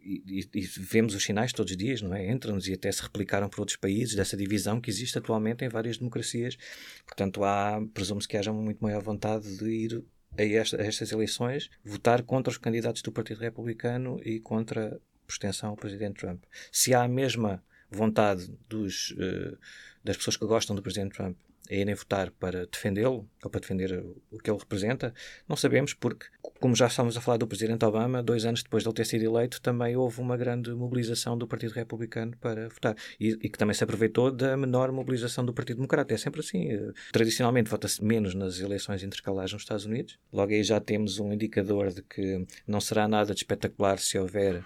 e, 0.04 0.48
e, 0.54 0.62
vemos 0.62 1.14
os 1.14 1.24
sinais 1.24 1.54
todos 1.54 1.72
os 1.72 1.78
dias, 1.78 2.02
não 2.02 2.14
é? 2.14 2.32
Entram-nos 2.32 2.68
e 2.68 2.74
até 2.74 2.92
se 2.92 3.02
replicaram 3.02 3.48
por 3.50 3.60
outros 3.60 3.78
países 3.78 4.16
dessa 4.16 4.36
divisão 4.36 4.82
que 4.82 4.90
existe 4.90 5.18
atualmente 5.18 5.64
em 5.64 5.70
várias 5.70 5.98
democracias. 5.98 6.58
Portanto, 7.06 7.44
há, 7.44 7.80
presume-se 7.94 8.28
que 8.28 8.38
haja 8.38 8.52
muito 8.52 8.80
maior 8.82 9.02
vontade 9.02 9.58
de 9.58 9.70
ir 9.70 10.04
a, 10.38 10.44
esta, 10.44 10.82
a, 10.82 10.86
estas 10.86 11.12
eleições 11.12 11.70
votar 11.84 12.24
contra 12.24 12.52
os 12.52 12.58
candidatos 12.58 13.02
do 13.02 13.12
Partido 13.12 13.40
Republicano 13.40 14.20
e 14.26 14.40
contra 14.40 14.96
a 14.96 15.32
extensão 15.32 15.70
ao 15.70 15.78
Presidente 15.78 16.20
Trump. 16.20 16.44
Se 16.72 16.94
há 16.94 17.04
a 17.04 17.08
mesma 17.08 17.64
vontade 17.90 18.50
dos, 18.70 19.12
uh, 19.12 19.58
das 20.04 20.18
pessoas 20.18 20.38
que 20.38 20.46
gostam 20.46 20.76
do 20.76 20.82
Presidente 20.82 21.16
Trump 21.16 21.38
a 21.72 21.76
irem 21.76 21.96
votar 21.96 22.30
para 22.32 22.66
defendê-lo 22.66 23.28
ou 23.44 23.50
para 23.50 23.62
defender 23.62 24.04
o 24.30 24.38
que 24.38 24.52
ele 24.52 24.60
representa, 24.60 25.14
não 25.48 25.56
sabemos, 25.56 25.94
porque, 25.94 26.26
como 26.60 26.76
já 26.76 26.88
estávamos 26.88 27.16
a 27.16 27.22
falar 27.22 27.38
do 27.38 27.48
Presidente 27.48 27.86
Obama, 27.86 28.22
dois 28.22 28.46
anos 28.46 28.62
depois 28.62 28.84
de 28.84 28.90
ele 28.90 28.96
ter 28.96 29.06
sido 29.06 29.24
eleito, 29.24 29.62
também 29.62 29.96
houve 29.96 30.20
uma 30.20 30.36
grande 30.36 30.72
mobilização 30.72 31.38
do 31.38 31.48
Partido 31.48 31.74
Republicano 31.74 32.36
para 32.38 32.68
votar 32.68 32.96
e, 33.20 33.30
e 33.42 33.50
que 33.50 33.58
também 33.58 33.74
se 33.74 33.84
aproveitou 33.84 34.32
da 34.32 34.58
menor 34.58 34.92
mobilização 34.92 35.46
do 35.46 35.54
Partido 35.54 35.78
Democrata. 35.78 36.14
É 36.14 36.18
sempre 36.18 36.42
assim. 36.42 36.70
Eh, 36.70 36.92
tradicionalmente 37.12 37.70
vota-se 37.70 38.04
menos 38.04 38.36
nas 38.36 38.60
eleições 38.60 39.02
intercalares 39.02 39.54
nos 39.54 39.62
Estados 39.62 39.86
Unidos. 39.86 40.20
Logo 40.32 40.52
aí 40.52 40.64
já 40.64 40.80
temos 40.80 41.20
um 41.20 41.32
indicador 41.32 41.94
de 41.94 42.02
que 42.02 42.46
não 42.68 42.82
será 42.82 43.08
nada 43.08 43.34
de 43.34 43.40
espetacular 43.40 43.98
se 44.00 44.20
houver 44.20 44.64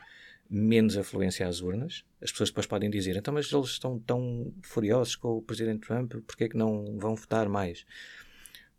menos 0.50 0.98
afluência 0.98 1.48
às 1.48 1.62
urnas. 1.62 2.04
As 2.22 2.32
pessoas 2.32 2.50
depois 2.50 2.66
podem 2.66 2.90
dizer, 2.90 3.16
então, 3.16 3.34
mas 3.34 3.52
eles 3.52 3.70
estão 3.70 4.00
tão 4.00 4.54
furiosos 4.62 5.16
com 5.16 5.38
o 5.38 5.42
Presidente 5.42 5.88
Trump, 5.88 6.14
porquê 6.26 6.46
é 6.46 6.50
que 6.50 6.58
não 6.58 6.98
vão 6.98 7.16
votar 7.16 7.50
mais? 7.50 7.86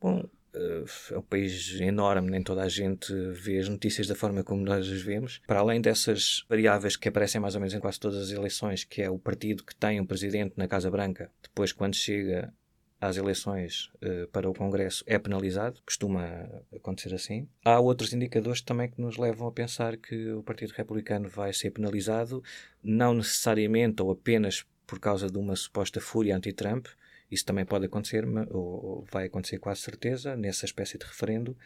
Bom, 0.01 0.29
eh, 0.55 0.85
é 1.13 1.19
um 1.19 1.23
país 1.23 1.79
enorme, 1.81 2.31
nem 2.31 2.43
toda 2.43 2.63
a 2.63 2.69
gente 2.69 3.13
vê 3.33 3.59
as 3.59 3.69
notícias 3.69 4.07
da 4.07 4.15
forma 4.15 4.43
como 4.43 4.65
nós 4.65 4.91
as 4.91 5.03
vemos. 5.03 5.41
Para 5.47 5.61
além 5.61 5.81
dessas 5.81 6.45
variáveis 6.49 6.97
que 6.97 7.09
aparecem 7.09 7.41
mais 7.41 7.55
ou 7.55 7.61
menos 7.61 7.75
em 7.75 7.81
quase 7.81 8.01
todas 8.01 8.19
as 8.19 8.31
eleições, 8.31 8.85
que 8.85 9.03
é 9.03 9.11
o 9.11 9.19
partido 9.19 9.65
que 9.65 9.75
tem 9.75 10.01
um 10.01 10.07
presidente 10.07 10.55
na 10.57 10.67
Casa 10.67 10.91
Branca, 10.91 11.31
depois, 11.43 11.73
quando 11.73 11.95
chega 11.95 12.53
às 13.01 13.17
eleições 13.17 13.91
uh, 14.03 14.27
para 14.29 14.49
o 14.49 14.55
Congresso 14.55 15.05
é 15.07 15.19
penalizado, 15.19 15.81
costuma 15.85 16.49
acontecer 16.75 17.15
assim. 17.15 17.49
Há 17.65 17.79
outros 17.79 18.13
indicadores 18.13 18.61
também 18.61 18.91
que 18.91 19.01
nos 19.01 19.17
levam 19.17 19.47
a 19.47 19.53
pensar 19.53 19.97
que 19.97 20.33
o 20.33 20.43
Partido 20.43 20.73
Republicano 20.73 21.29
vai 21.29 21.53
ser 21.53 21.71
penalizado, 21.71 22.43
não 22.83 23.15
necessariamente 23.15 24.03
ou 24.03 24.11
apenas 24.11 24.65
por 24.87 24.99
causa 24.99 25.29
de 25.29 25.37
uma 25.37 25.57
suposta 25.57 26.01
fúria 26.01 26.37
anti-Trump, 26.37 26.87
isso 27.31 27.45
também 27.45 27.65
pode 27.65 27.87
acontecer, 27.87 28.25
ou, 28.51 28.85
ou 28.85 29.05
vai 29.11 29.27
acontecer 29.27 29.59
quase 29.59 29.81
certeza, 29.81 30.37
nessa 30.37 30.65
espécie 30.65 30.97
de 30.97 31.05
referendo, 31.05 31.57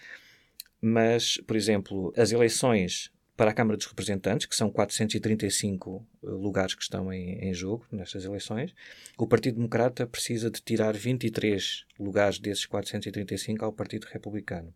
mas, 0.80 1.36
por 1.46 1.54
exemplo, 1.54 2.12
as 2.16 2.32
eleições 2.32 3.12
para 3.40 3.52
a 3.52 3.54
Câmara 3.54 3.78
dos 3.78 3.86
Representantes, 3.86 4.44
que 4.44 4.54
são 4.54 4.68
435 4.68 6.06
eh, 6.22 6.26
lugares 6.26 6.74
que 6.74 6.82
estão 6.82 7.10
em, 7.10 7.38
em, 7.38 7.54
jogo 7.54 7.86
nestas 7.90 8.26
eleições, 8.26 8.74
o 9.16 9.26
Partido 9.26 9.54
Democrata 9.54 10.06
precisa 10.06 10.50
de 10.50 10.60
tirar 10.60 10.94
23 10.94 11.86
lugares 11.98 12.38
desses 12.38 12.66
435 12.66 13.64
ao 13.64 13.72
Partido 13.72 14.04
Republicano. 14.12 14.74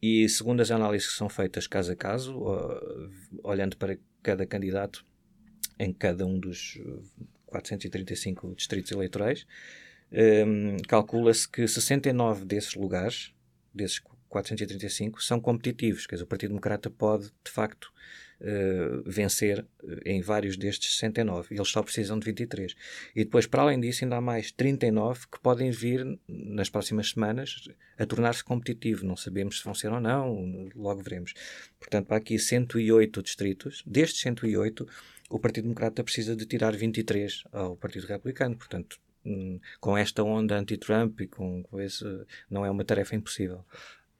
E 0.00 0.26
segundo 0.26 0.62
as 0.62 0.70
análises 0.70 1.10
que 1.10 1.18
são 1.18 1.28
feitas 1.28 1.66
caso 1.66 1.92
a 1.92 1.94
caso, 1.94 2.42
olhando 3.42 3.76
para 3.76 3.98
cada 4.22 4.46
candidato 4.46 5.04
em 5.78 5.92
cada 5.92 6.24
um 6.24 6.38
dos 6.40 6.80
435 7.44 8.54
distritos 8.54 8.90
eleitorais, 8.90 9.46
um, 10.10 10.78
calcula-se 10.88 11.46
que 11.46 11.68
69 11.68 12.46
desses 12.46 12.74
lugares, 12.74 13.34
desses 13.74 13.98
435, 14.32 15.22
são 15.22 15.38
competitivos. 15.38 16.06
Quer 16.06 16.16
dizer, 16.16 16.24
o 16.24 16.26
Partido 16.26 16.50
Democrata 16.50 16.88
pode, 16.88 17.26
de 17.44 17.50
facto, 17.50 17.92
uh, 18.40 19.02
vencer 19.04 19.64
eh, 19.84 20.00
em 20.06 20.22
vários 20.22 20.56
destes 20.56 20.94
69. 20.94 21.54
Eles 21.54 21.68
só 21.68 21.82
precisam 21.82 22.18
de 22.18 22.24
23. 22.24 22.74
E 23.14 23.24
depois, 23.24 23.46
para 23.46 23.62
além 23.62 23.78
disso, 23.78 24.04
ainda 24.04 24.16
há 24.16 24.20
mais 24.22 24.50
39 24.50 25.26
que 25.30 25.38
podem 25.38 25.70
vir 25.70 26.18
nas 26.26 26.70
próximas 26.70 27.10
semanas 27.10 27.68
a 27.98 28.06
tornar-se 28.06 28.42
competitivo. 28.42 29.04
Não 29.04 29.16
sabemos 29.16 29.58
se 29.58 29.64
vão 29.64 29.74
ser 29.74 29.92
ou 29.92 30.00
não, 30.00 30.70
logo 30.74 31.02
veremos. 31.02 31.34
Portanto, 31.78 32.10
há 32.12 32.16
aqui 32.16 32.38
108 32.38 33.22
distritos. 33.22 33.82
Destes 33.86 34.22
108, 34.22 34.88
o 35.28 35.38
Partido 35.38 35.64
Democrata 35.64 36.02
precisa 36.02 36.34
de 36.34 36.46
tirar 36.46 36.74
23 36.74 37.44
ao 37.52 37.76
Partido 37.76 38.06
Republicano. 38.06 38.56
Portanto, 38.56 38.98
hum, 39.26 39.60
com 39.78 39.94
esta 39.94 40.22
onda 40.22 40.58
anti-Trump 40.58 41.20
e 41.20 41.26
com, 41.26 41.64
esse, 41.80 42.04
não 42.50 42.64
é 42.64 42.70
uma 42.70 42.84
tarefa 42.84 43.14
impossível. 43.14 43.62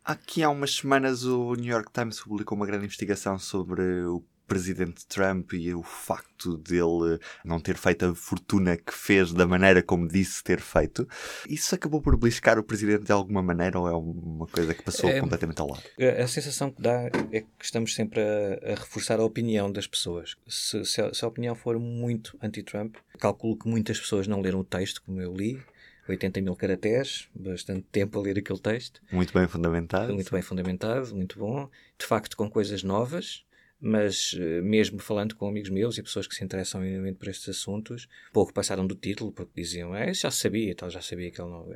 Aqui 0.05 0.43
há 0.43 0.51
umas 0.51 0.75
semanas 0.77 1.25
o 1.25 1.55
New 1.55 1.73
York 1.73 1.93
Times 1.93 2.21
publicou 2.21 2.57
uma 2.57 2.67
grande 2.67 2.87
investigação 2.87 3.39
sobre 3.39 3.83
o 4.05 4.25
presidente 4.49 5.07
Trump 5.07 5.53
e 5.53 5.73
o 5.73 5.83
facto 5.83 6.59
dele 6.59 7.21
não 7.45 7.61
ter 7.61 7.77
feito 7.77 8.07
a 8.07 8.15
fortuna 8.15 8.77
que 8.77 8.93
fez 8.93 9.33
da 9.33 9.47
maneira 9.47 9.81
como 9.81 10.09
disse 10.09 10.43
ter 10.43 10.61
feito. 10.61 11.09
Isso 11.49 11.75
acabou 11.75 12.03
por 12.03 12.17
beliscar 12.17 12.59
o 12.59 12.65
presidente 12.65 13.05
de 13.05 13.13
alguma 13.13 13.43
maneira 13.43 13.79
ou 13.79 13.89
é 13.89 13.93
uma 13.93 14.47
coisa 14.49 14.75
que 14.75 14.83
passou 14.83 15.09
é, 15.09 15.21
completamente 15.21 15.61
ao 15.61 15.69
lado? 15.69 15.85
A 16.21 16.27
sensação 16.27 16.71
que 16.71 16.83
dá 16.83 17.09
é 17.31 17.41
que 17.41 17.65
estamos 17.65 17.95
sempre 17.95 18.21
a, 18.21 18.73
a 18.73 18.75
reforçar 18.75 19.21
a 19.21 19.25
opinião 19.25 19.71
das 19.71 19.87
pessoas. 19.87 20.35
Se, 20.49 20.85
se, 20.85 21.01
a, 21.01 21.15
se 21.15 21.25
a 21.25 21.29
opinião 21.29 21.55
for 21.55 21.79
muito 21.79 22.37
anti-Trump, 22.43 22.97
calculo 23.21 23.57
que 23.57 23.69
muitas 23.69 24.01
pessoas 24.01 24.27
não 24.27 24.41
leram 24.41 24.59
o 24.59 24.65
texto 24.65 25.01
como 25.03 25.21
eu 25.21 25.33
li 25.33 25.63
80 26.09 26.41
mil 26.41 26.57
caracteres, 26.57 27.29
bastante 27.35 27.87
tempo 27.93 28.19
a 28.19 28.23
ler 28.23 28.39
aquele 28.39 28.59
texto. 28.59 29.01
Muito 29.11 29.33
bem 29.33 29.47
fundamentado. 29.47 30.13
Muito 30.15 30.33
bem 30.33 30.43
fundamentado, 30.43 31.15
muito 31.15 31.39
bom. 31.39 31.69
De 31.99 32.07
facto, 32.07 32.37
com 32.37 32.51
coisas 32.51 32.83
novas 32.83 33.45
mas 33.85 34.37
eh, 34.39 34.61
mesmo 34.61 35.01
falando 35.01 35.35
com 35.35 35.49
amigos 35.49 35.69
meus 35.69 35.99
e 35.99 36.03
pessoas 36.05 36.29
que 36.29 36.37
se 36.37 36.45
interessam 36.45 36.81
minimamente 36.81 37.19
por 37.19 37.27
estes 37.27 37.49
assuntos, 37.49 38.09
pouco 38.33 38.55
passaram 38.55 38.87
do 38.87 38.95
título, 38.95 39.33
porque 39.33 39.61
diziam, 39.61 39.93
é, 39.93 40.15
já 40.15 40.31
sabia, 40.31 40.73
tal, 40.73 40.89
já 40.89 41.03
sabia 41.03 41.33
que 41.33 41.41
ele 41.41 41.51
não... 41.51 41.69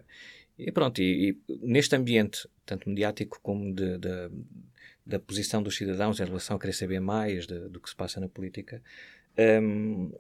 E 0.57 0.71
pronto, 0.71 1.03
e, 1.03 1.31
e 1.49 1.59
neste 1.67 1.97
ambiente, 1.97 2.49
tanto 2.65 2.89
mediático 2.89 3.41
como 3.43 3.75
de, 3.75 3.99
de, 3.99 4.31
da 5.05 5.19
posição 5.19 5.61
dos 5.61 5.77
cidadãos 5.77 6.21
em 6.21 6.25
relação 6.25 6.57
a 6.57 6.61
querer 6.61 6.75
saber 6.75 7.01
mais 7.01 7.45
de, 7.45 7.69
do 7.69 7.81
que 7.81 7.91
se 7.91 7.97
passa 7.97 8.21
na 8.21 8.29
política, 8.29 8.81
um, 9.61 10.13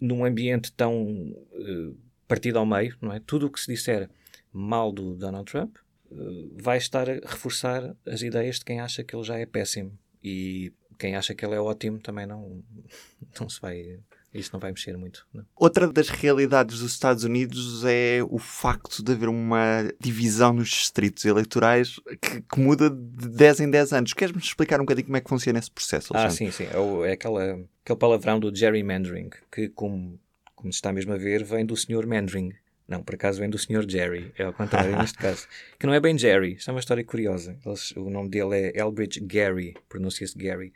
num 0.00 0.24
ambiente 0.24 0.72
tão 0.72 1.04
uh, 1.04 1.96
partido 2.28 2.58
ao 2.58 2.66
meio, 2.66 2.96
não 3.00 3.12
é? 3.12 3.18
Tudo 3.18 3.46
o 3.46 3.50
que 3.50 3.58
se 3.58 3.72
disser 3.72 4.08
mal 4.52 4.92
do 4.92 5.14
Donald 5.14 5.50
Trump 5.50 5.76
uh, 6.10 6.56
vai 6.62 6.78
estar 6.78 7.08
a 7.08 7.14
reforçar 7.14 7.96
as 8.06 8.22
ideias 8.22 8.58
de 8.58 8.64
quem 8.64 8.80
acha 8.80 9.02
que 9.02 9.16
ele 9.16 9.24
já 9.24 9.38
é 9.38 9.46
péssimo. 9.46 9.98
E 10.22 10.72
quem 10.98 11.16
acha 11.16 11.34
que 11.34 11.44
ele 11.44 11.54
é 11.54 11.60
ótimo 11.60 11.98
também 11.98 12.26
não, 12.26 12.62
não 13.40 13.48
se 13.48 13.60
vai. 13.60 13.98
Isso 14.34 14.50
não 14.52 14.60
vai 14.60 14.70
mexer 14.70 14.94
muito. 14.96 15.26
Não. 15.32 15.44
Outra 15.56 15.90
das 15.90 16.10
realidades 16.10 16.80
dos 16.80 16.92
Estados 16.92 17.24
Unidos 17.24 17.82
é 17.86 18.20
o 18.28 18.38
facto 18.38 19.02
de 19.02 19.12
haver 19.12 19.28
uma 19.28 19.90
divisão 19.98 20.52
nos 20.52 20.68
distritos 20.68 21.24
eleitorais 21.24 21.98
que, 22.20 22.42
que 22.42 22.60
muda 22.60 22.90
de 22.90 23.28
10 23.30 23.60
em 23.60 23.70
10 23.70 23.92
anos. 23.94 24.12
Queres-me 24.12 24.40
explicar 24.40 24.80
um 24.80 24.84
bocadinho 24.84 25.06
como 25.06 25.16
é 25.16 25.20
que 25.22 25.30
funciona 25.30 25.58
esse 25.58 25.70
processo? 25.70 26.14
Alexandre? 26.14 26.48
Ah, 26.48 26.52
sim, 26.52 26.64
sim. 26.64 26.70
É, 26.70 26.78
o, 26.78 27.06
é 27.06 27.12
aquela, 27.12 27.42
aquele 27.82 27.98
palavrão 27.98 28.38
do 28.38 28.54
gerrymandering, 28.54 29.30
que, 29.50 29.70
como, 29.70 30.20
como 30.58 30.72
se 30.72 30.78
está 30.78 30.92
mesmo 30.92 31.12
a 31.12 31.16
ver, 31.16 31.44
vem 31.44 31.64
do 31.64 31.76
Sr. 31.76 32.04
Mandering. 32.04 32.52
Não, 32.88 33.02
por 33.02 33.14
acaso 33.14 33.38
vem 33.38 33.48
do 33.48 33.58
Sr. 33.58 33.88
Jerry, 33.88 34.32
é 34.36 34.42
ao 34.42 34.52
contrário 34.52 34.96
neste 34.98 35.16
caso. 35.16 35.46
Que 35.78 35.86
não 35.86 35.94
é 35.94 36.00
bem 36.00 36.18
Jerry, 36.18 36.54
isto 36.54 36.68
é 36.68 36.72
uma 36.72 36.80
história 36.80 37.04
curiosa. 37.04 37.56
Eles, 37.64 37.92
o 37.92 38.10
nome 38.10 38.28
dele 38.28 38.56
é 38.56 38.80
Elbridge 38.80 39.20
Gary, 39.20 39.76
pronuncia-se 39.88 40.36
Gary. 40.36 40.72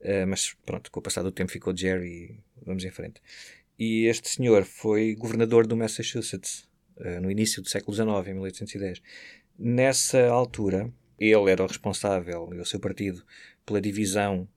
Uh, 0.00 0.26
mas 0.26 0.54
pronto, 0.64 0.90
com 0.90 1.00
o 1.00 1.02
passar 1.02 1.22
do 1.22 1.32
tempo 1.32 1.50
ficou 1.50 1.76
Jerry 1.76 2.40
vamos 2.64 2.84
em 2.84 2.90
frente. 2.90 3.20
E 3.78 4.06
este 4.06 4.30
senhor 4.30 4.64
foi 4.64 5.14
governador 5.14 5.66
do 5.66 5.76
Massachusetts 5.76 6.66
uh, 6.96 7.20
no 7.20 7.30
início 7.30 7.60
do 7.60 7.68
século 7.68 7.94
XIX, 7.94 8.28
em 8.28 8.34
1810. 8.34 9.02
Nessa 9.58 10.26
altura, 10.28 10.90
ele 11.18 11.50
era 11.50 11.62
o 11.62 11.66
responsável, 11.66 12.48
e 12.54 12.60
o 12.60 12.64
seu 12.64 12.80
partido, 12.80 13.22
pela 13.66 13.80
divisão 13.80 14.48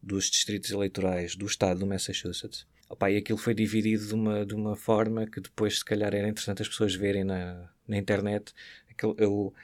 dos 0.00 0.30
distritos 0.30 0.70
eleitorais 0.70 1.34
do 1.34 1.46
estado 1.46 1.80
do 1.80 1.86
Massachusetts. 1.86 2.66
Opa, 2.90 3.08
e 3.10 3.16
aquilo 3.16 3.38
foi 3.38 3.54
dividido 3.54 4.04
de 4.04 4.14
uma, 4.14 4.44
de 4.44 4.54
uma 4.54 4.74
forma 4.74 5.24
que 5.24 5.40
depois, 5.40 5.78
se 5.78 5.84
calhar, 5.84 6.12
era 6.12 6.28
interessante 6.28 6.60
as 6.60 6.68
pessoas 6.68 6.92
verem 6.92 7.22
na, 7.22 7.70
na 7.86 7.96
internet. 7.96 8.52
Aquilo, 8.90 9.14
eu, 9.16 9.54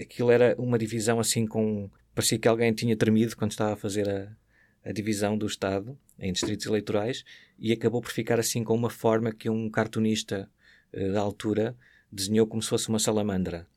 aquilo 0.00 0.30
era 0.30 0.54
uma 0.58 0.76
divisão 0.76 1.20
assim 1.20 1.46
com 1.46 1.88
parecia 2.14 2.38
que 2.38 2.48
alguém 2.48 2.72
tinha 2.72 2.96
tremido 2.96 3.36
quando 3.36 3.52
estava 3.52 3.74
a 3.74 3.76
fazer 3.76 4.08
a, 4.08 4.36
a 4.84 4.92
divisão 4.92 5.38
do 5.38 5.46
Estado 5.46 5.96
em 6.18 6.32
distritos 6.32 6.66
eleitorais 6.66 7.24
e 7.56 7.72
acabou 7.72 8.00
por 8.00 8.10
ficar 8.10 8.40
assim 8.40 8.64
com 8.64 8.74
uma 8.74 8.90
forma 8.90 9.32
que 9.32 9.48
um 9.48 9.70
cartunista 9.70 10.50
uh, 10.92 11.12
da 11.12 11.20
altura 11.20 11.76
desenhou 12.10 12.48
como 12.48 12.60
se 12.60 12.68
fosse 12.68 12.88
uma 12.88 12.98
salamandra. 12.98 13.68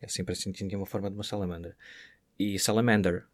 É 0.00 0.04
assim, 0.04 0.52
tinha 0.52 0.76
uma 0.76 0.84
forma 0.84 1.08
de 1.08 1.16
uma 1.16 1.24
salamandra. 1.24 1.74
E 2.38 2.58
salamander, 2.58 3.24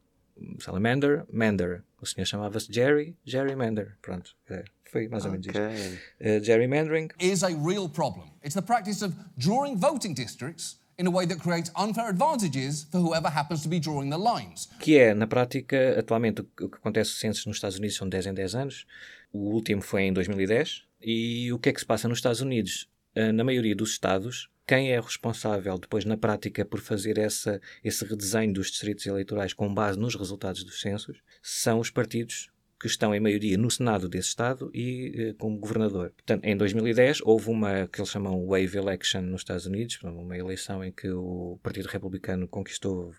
salamander, 0.59 1.25
mander. 1.33 1.83
O 2.01 2.07
senhor 2.07 2.27
chamava-se 2.27 2.73
Jerry, 2.73 3.17
Jerry 3.25 3.55
Mander. 3.55 3.97
Pronto, 4.03 4.35
é, 4.51 4.65
foi 4.91 5.09
mais 5.09 5.25
ou 5.25 5.31
menos 5.31 5.47
okay. 5.47 5.75
isso. 5.75 5.99
Uh, 6.21 6.45
gerrymandering 6.45 7.09
is 7.21 7.43
a 7.43 7.49
real 7.49 7.89
problem. 7.89 8.31
It's 8.45 8.55
the 8.55 8.63
practice 8.63 9.05
of 9.05 9.15
drawing 9.37 9.77
voting 9.77 10.15
districts 10.15 10.81
in 10.99 11.07
a 11.07 11.11
way 11.11 11.27
that 11.27 11.41
creates 11.41 11.71
unfair 11.77 12.09
advantages 12.09 12.85
for 12.91 13.01
whoever 13.01 13.29
happens 13.29 13.63
to 13.63 13.69
be 13.69 13.81
drawing 13.81 14.11
the 14.11 14.19
lines. 14.19 14.69
Que 14.81 14.99
é, 14.99 15.15
na 15.15 15.27
prática, 15.27 15.99
atualmente 15.99 16.43
o 16.43 16.45
que 16.69 16.77
acontece 16.77 17.13
os 17.13 17.21
censos 17.21 17.47
nos 17.47 17.57
Estados 17.57 17.79
Unidos 17.79 17.97
são 17.97 18.09
10 18.09 18.27
em 18.27 18.35
10 18.35 18.55
anos. 18.55 18.87
O 19.33 19.55
último 19.55 19.81
foi 19.81 20.03
em 20.03 20.13
2010. 20.13 20.85
E 21.01 21.53
o 21.53 21.59
que 21.59 21.71
é 21.71 21.73
que 21.73 21.81
se 21.81 21.87
passa 21.87 22.09
nos 22.09 22.19
Estados 22.19 22.41
Unidos? 22.41 22.89
Ah, 23.15 23.33
na 23.33 23.45
maioria 23.45 23.75
dos 23.75 23.91
estados, 23.91 24.49
quem 24.67 24.93
é 24.93 25.01
responsável 25.01 25.79
depois 25.79 26.05
na 26.05 26.17
prática 26.17 26.65
por 26.65 26.81
fazer 26.81 27.19
essa, 27.19 27.61
esse 27.83 28.05
redesenho 28.05 28.53
dos 28.53 28.71
distritos 28.71 29.07
eleitorais 29.07 29.53
com 29.53 29.73
base 29.73 29.99
nos 29.99 30.15
resultados 30.15 30.65
dos 30.65 30.81
censos 30.81 31.21
são 31.43 31.81
os 31.81 31.91
partidos 31.91 32.51
que 32.83 32.89
estão 32.89 33.15
em 33.15 33.21
maioria 33.21 33.57
no 33.57 33.71
Senado 33.71 34.09
desse 34.09 34.31
Estado 34.31 34.69
e 34.75 35.13
eh, 35.17 35.35
como 35.39 35.57
governador. 35.57 36.11
Portanto, 36.11 36.45
em 36.45 36.57
2010 36.57 37.21
houve 37.23 37.49
uma 37.49 37.87
que 37.87 38.01
eles 38.01 38.11
chamam 38.11 38.45
wave 38.45 38.77
election 38.77 39.23
nos 39.23 39.43
Estados 39.43 39.67
Unidos, 39.67 40.01
uma 40.03 40.37
eleição 40.37 40.83
em 40.83 40.91
que 40.91 41.09
o 41.09 41.61
Partido 41.63 41.87
Republicano 41.87 42.49
conquistou 42.49 43.15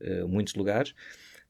eh, 0.00 0.24
muitos 0.24 0.54
lugares, 0.54 0.94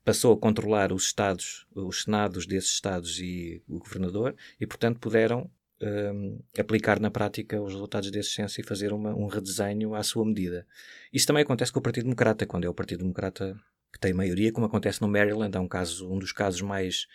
passou 0.05 0.33
a 0.33 0.37
controlar 0.37 0.93
os 0.93 1.05
estados, 1.05 1.69
os 1.73 2.03
senados 2.03 2.47
desses 2.47 2.73
estados 2.73 3.21
e 3.21 3.63
o 3.69 3.79
governador, 3.79 4.35
e 4.61 4.67
portanto 4.67 4.99
puderam 4.99 5.49
um, 5.81 5.87
ehm, 5.87 6.39
aplicar 6.59 7.01
na 7.01 7.11
prática 7.11 7.61
os 7.61 7.73
resultados 7.73 8.11
desse 8.11 8.31
censo 8.31 8.61
e 8.61 8.65
fazer 8.65 8.93
uma, 8.93 9.15
um 9.15 9.27
redesenho 9.27 9.95
à 9.95 10.03
sua 10.03 10.25
medida. 10.25 10.67
Isso 11.13 11.27
também 11.27 11.43
acontece 11.43 11.73
com 11.73 11.79
o 11.79 11.83
Partido 11.83 12.05
Democrata, 12.05 12.47
quando 12.47 12.65
é 12.65 12.69
o 12.69 12.75
Partido 12.75 13.01
Democrata 13.01 13.57
que 13.93 14.01
tem 14.01 14.13
maioria, 14.13 14.53
como 14.53 14.67
acontece 14.67 15.01
no 15.01 15.09
Maryland, 15.09 15.57
é 15.57 15.61
um, 15.61 15.69
caso, 15.69 16.13
um 16.13 16.19
dos 16.19 16.33
casos 16.33 16.61
mais 16.61 17.07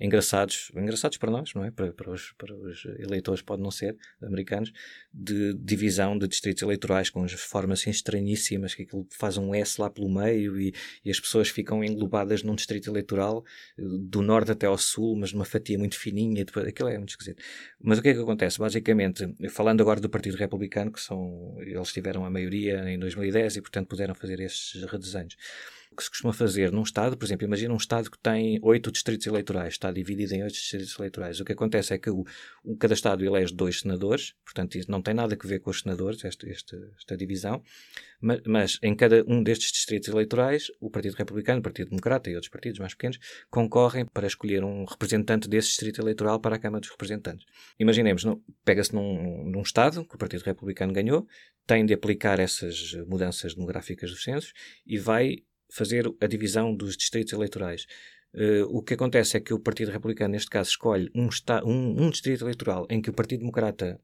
engraçados, 0.00 0.72
engraçados 0.74 1.18
para 1.18 1.30
nós, 1.30 1.52
não 1.54 1.62
é? 1.62 1.70
Para, 1.70 1.92
para, 1.92 2.10
os, 2.10 2.32
para 2.32 2.54
os 2.54 2.84
eleitores 2.98 3.42
pode 3.42 3.62
não 3.62 3.70
ser, 3.70 3.96
americanos, 4.22 4.72
de 5.12 5.52
divisão 5.54 6.16
de 6.16 6.26
distritos 6.26 6.62
eleitorais 6.62 7.10
com 7.10 7.22
as 7.22 7.32
formas 7.32 7.80
assim, 7.80 7.90
estranhíssimas, 7.90 8.74
que 8.74 8.82
aquilo 8.82 9.06
faz 9.10 9.36
um 9.36 9.54
S 9.54 9.78
lá 9.80 9.90
pelo 9.90 10.08
meio 10.08 10.58
e, 10.58 10.72
e, 11.04 11.10
as 11.10 11.20
pessoas 11.20 11.50
ficam 11.50 11.84
englobadas 11.84 12.42
num 12.42 12.54
distrito 12.54 12.88
eleitoral 12.88 13.44
do 13.76 14.22
norte 14.22 14.52
até 14.52 14.66
ao 14.66 14.78
sul, 14.78 15.16
mas 15.16 15.32
numa 15.32 15.44
fatia 15.44 15.78
muito 15.78 15.98
fininha, 15.98 16.44
depois, 16.44 16.66
aquilo 16.66 16.88
é 16.88 16.96
muito 16.96 17.10
esquisito. 17.10 17.42
Mas 17.78 17.98
o 17.98 18.02
que 18.02 18.08
é 18.08 18.14
que 18.14 18.20
acontece? 18.20 18.58
Basicamente, 18.58 19.34
falando 19.50 19.82
agora 19.82 20.00
do 20.00 20.08
Partido 20.08 20.36
Republicano, 20.36 20.90
que 20.90 21.00
são, 21.00 21.56
eles 21.60 21.92
tiveram 21.92 22.24
a 22.24 22.30
maioria 22.30 22.88
em 22.90 22.98
2010 22.98 23.56
e 23.56 23.60
portanto 23.60 23.88
puderam 23.88 24.14
fazer 24.14 24.40
esses 24.40 24.82
redesenhos. 24.84 25.36
Que 25.96 26.04
se 26.04 26.10
costuma 26.10 26.32
fazer 26.32 26.70
num 26.70 26.82
Estado, 26.82 27.16
por 27.16 27.24
exemplo, 27.24 27.44
imagina 27.44 27.74
um 27.74 27.76
Estado 27.76 28.10
que 28.10 28.18
tem 28.18 28.58
oito 28.62 28.92
distritos 28.92 29.26
eleitorais, 29.26 29.74
está 29.74 29.90
dividido 29.90 30.34
em 30.34 30.42
oito 30.42 30.54
distritos 30.54 30.96
eleitorais. 30.98 31.40
O 31.40 31.44
que 31.44 31.52
acontece 31.52 31.92
é 31.92 31.98
que 31.98 32.08
o, 32.08 32.24
o, 32.64 32.76
cada 32.76 32.94
Estado 32.94 33.24
elege 33.24 33.52
dois 33.52 33.80
senadores, 33.80 34.34
portanto, 34.44 34.76
isso 34.76 34.90
não 34.90 35.02
tem 35.02 35.14
nada 35.14 35.34
a 35.34 35.46
ver 35.46 35.58
com 35.58 35.70
os 35.70 35.80
senadores, 35.80 36.24
esta, 36.24 36.48
esta, 36.48 36.76
esta 36.96 37.16
divisão, 37.16 37.62
mas, 38.20 38.40
mas, 38.46 38.78
em 38.82 38.94
cada 38.94 39.24
um 39.26 39.42
destes 39.42 39.72
distritos 39.72 40.08
eleitorais, 40.08 40.70
o 40.78 40.90
Partido 40.90 41.14
Republicano, 41.14 41.60
o 41.60 41.62
Partido 41.62 41.88
Democrata 41.88 42.30
e 42.30 42.34
outros 42.34 42.50
partidos 42.50 42.78
mais 42.78 42.94
pequenos 42.94 43.18
concorrem 43.50 44.04
para 44.04 44.26
escolher 44.26 44.62
um 44.62 44.84
representante 44.84 45.48
desse 45.48 45.68
distrito 45.68 46.00
eleitoral 46.00 46.38
para 46.38 46.56
a 46.56 46.58
Câmara 46.58 46.80
dos 46.80 46.90
Representantes. 46.90 47.46
Imaginemos, 47.78 48.24
pega-se 48.64 48.94
num, 48.94 49.44
num 49.44 49.62
Estado 49.62 50.04
que 50.04 50.14
o 50.14 50.18
Partido 50.18 50.42
Republicano 50.42 50.92
ganhou, 50.92 51.26
tem 51.66 51.86
de 51.86 51.94
aplicar 51.94 52.38
essas 52.38 52.92
mudanças 53.06 53.54
demográficas 53.54 54.10
dos 54.10 54.22
censos 54.22 54.52
e 54.86 54.98
vai 54.98 55.36
fazer 55.72 56.12
a 56.20 56.26
divisão 56.26 56.74
dos 56.74 56.96
distritos 56.96 57.32
eleitorais. 57.32 57.86
Uh, 58.32 58.64
o 58.68 58.82
que 58.82 58.94
acontece 58.94 59.36
é 59.36 59.40
que 59.40 59.52
o 59.52 59.58
Partido 59.58 59.90
Republicano, 59.90 60.32
neste 60.32 60.48
caso, 60.48 60.70
escolhe 60.70 61.10
um, 61.14 61.28
um, 61.64 62.04
um 62.04 62.10
distrito 62.10 62.44
eleitoral 62.44 62.86
em 62.88 63.00
que 63.02 63.10
o 63.10 63.12
Partido 63.12 63.40
Democrata 63.40 64.00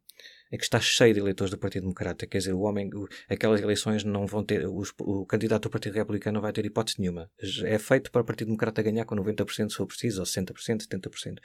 é 0.50 0.56
que 0.56 0.64
está 0.64 0.80
cheio 0.80 1.14
de 1.14 1.20
eleitores 1.20 1.50
do 1.50 1.58
Partido 1.58 1.82
Democrata. 1.82 2.26
Quer 2.26 2.38
dizer, 2.38 2.52
o 2.52 2.61
homem, 2.61 2.90
o, 2.94 3.08
aquelas 3.28 3.61
eleições 3.61 4.04
não 4.04 4.26
vão 4.26 4.44
ter, 4.44 4.66
os, 4.66 4.92
o 5.00 5.26
candidato 5.26 5.64
do 5.64 5.70
Partido 5.70 5.94
Republicano 5.94 6.35
não 6.35 6.42
vai 6.42 6.52
ter 6.52 6.64
hipótese 6.64 7.00
nenhuma. 7.00 7.30
É 7.64 7.78
feito 7.78 8.11
para 8.11 8.23
o 8.23 8.25
Partido 8.25 8.49
Democrata 8.49 8.82
ganhar 8.82 9.04
com 9.04 9.16
90% 9.16 9.70
se 9.70 9.76
for 9.76 9.87
preciso, 9.87 10.20
ou 10.20 10.26
60%, 10.26 10.87
70%. 10.88 11.38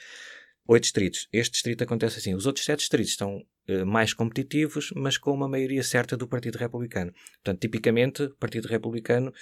Oito 0.68 0.84
distritos. 0.84 1.28
Este 1.34 1.54
distrito 1.54 1.84
acontece 1.84 2.20
assim. 2.20 2.36
Os 2.36 2.46
outros 2.46 2.64
sete 2.64 2.80
distritos 2.80 3.12
estão 3.12 3.44
uh, 3.68 3.86
mais 3.86 4.14
competitivos, 4.14 4.92
mas 4.96 5.18
com 5.18 5.34
uma 5.34 5.48
maioria 5.48 5.82
certa 5.82 6.16
do 6.16 6.28
Partido 6.28 6.58
Republicano. 6.58 7.12
Portanto, 7.44 7.60
tipicamente, 7.60 8.24
o 8.24 8.36
Partido 8.36 8.68
Republicano 8.68 9.34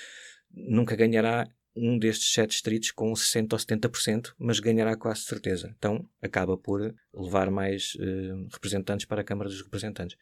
nunca 0.51 0.95
ganhará 0.95 1.47
um 1.75 1.97
destes 1.97 2.33
sete 2.33 2.51
distritos 2.51 2.91
com 2.91 3.11
60% 3.13 3.53
ou 3.53 3.59
70%, 3.59 4.33
mas 4.37 4.59
ganhará 4.59 4.95
quase 4.95 5.21
certeza. 5.21 5.73
Então 5.77 6.07
acaba 6.21 6.57
por 6.57 6.93
levar 7.13 7.49
mais 7.49 7.95
uh, 7.95 8.47
representantes 8.51 9.05
para 9.05 9.21
a 9.21 9.23
Câmara 9.23 9.49
dos 9.49 9.61
Representantes. 9.61 10.17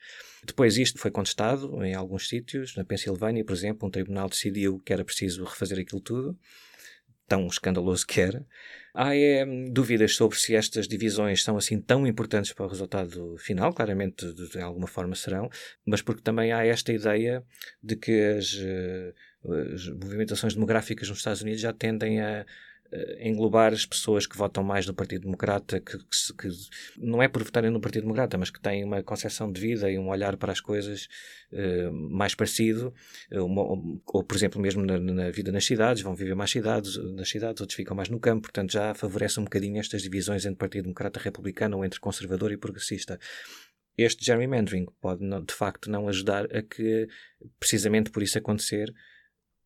Depois 0.45 0.77
isto 0.77 0.99
foi 0.99 1.09
contestado 1.09 1.83
em 1.83 1.95
alguns 1.95 2.27
sítios, 2.27 2.75
na 2.75 2.83
Pensilvânia, 2.83 3.43
por 3.43 3.53
exemplo, 3.53 3.87
um 3.87 3.91
tribunal 3.91 4.29
decidiu 4.29 4.79
que 4.79 4.93
era 4.93 5.03
preciso 5.03 5.43
refazer 5.43 5.79
aquilo 5.79 6.01
tudo, 6.01 6.37
tão 7.27 7.45
escandaloso 7.47 8.05
que 8.05 8.21
era. 8.21 8.45
Há 8.93 9.15
é, 9.15 9.45
dúvidas 9.69 10.15
sobre 10.15 10.37
se 10.39 10.55
estas 10.55 10.87
divisões 10.87 11.43
são 11.43 11.57
assim 11.57 11.79
tão 11.79 12.07
importantes 12.07 12.53
para 12.53 12.65
o 12.65 12.69
resultado 12.69 13.35
final, 13.37 13.73
claramente 13.73 14.25
de, 14.33 14.49
de 14.49 14.59
alguma 14.59 14.87
forma 14.87 15.13
serão, 15.13 15.49
mas 15.85 16.01
porque 16.01 16.21
também 16.21 16.51
há 16.51 16.65
esta 16.65 16.91
ideia 16.91 17.43
de 17.83 17.95
que 17.95 18.19
as 18.21 18.53
uh, 18.53 19.13
as 19.73 19.87
movimentações 19.87 20.53
demográficas 20.53 21.07
nos 21.09 21.19
Estados 21.19 21.41
Unidos 21.41 21.61
já 21.61 21.71
tendem 21.71 22.21
a, 22.21 22.45
englobar 23.19 23.73
as 23.73 23.85
pessoas 23.85 24.25
que 24.25 24.37
votam 24.37 24.63
mais 24.63 24.85
no 24.85 24.93
Partido 24.93 25.23
Democrata, 25.23 25.79
que, 25.79 25.97
que, 25.97 26.33
que, 26.37 26.49
não 26.97 27.21
é 27.21 27.27
por 27.27 27.43
votarem 27.43 27.69
no 27.69 27.81
Partido 27.81 28.03
Democrata, 28.03 28.37
mas 28.37 28.49
que 28.49 28.59
têm 28.59 28.83
uma 28.83 29.03
concepção 29.03 29.51
de 29.51 29.59
vida 29.59 29.89
e 29.89 29.97
um 29.97 30.09
olhar 30.09 30.37
para 30.37 30.51
as 30.51 30.61
coisas 30.61 31.07
uh, 31.51 31.91
mais 31.91 32.33
parecido, 32.35 32.93
uma, 33.31 33.61
ou, 33.61 34.01
ou, 34.05 34.23
por 34.23 34.35
exemplo, 34.35 34.61
mesmo 34.61 34.85
na, 34.85 34.99
na, 34.99 35.29
vida 35.29 35.51
nas 35.51 35.65
cidades, 35.65 36.01
vão 36.01 36.15
viver 36.15 36.35
mais 36.35 36.51
cidades, 36.51 36.97
nas 37.13 37.29
cidades, 37.29 37.61
outros 37.61 37.75
ficam 37.75 37.95
mais 37.95 38.09
no 38.09 38.19
campo, 38.19 38.43
portanto 38.43 38.71
já 38.71 38.93
favorece 38.93 39.39
um 39.39 39.43
bocadinho 39.43 39.79
estas 39.79 40.01
divisões 40.01 40.45
entre 40.45 40.57
Partido 40.57 40.83
Democrata 40.83 41.19
e 41.19 41.23
Republicano 41.23 41.77
ou 41.77 41.85
entre 41.85 41.99
conservador 41.99 42.51
e 42.51 42.57
progressista. 42.57 43.19
Este 43.97 44.23
gerrymandering 44.23 44.85
pode 45.01 45.23
de 45.43 45.53
facto 45.53 45.89
não 45.89 46.07
ajudar 46.07 46.45
a 46.55 46.61
que 46.61 47.07
precisamente 47.59 48.11
por 48.11 48.21
isso 48.21 48.37
acontecer 48.37 48.93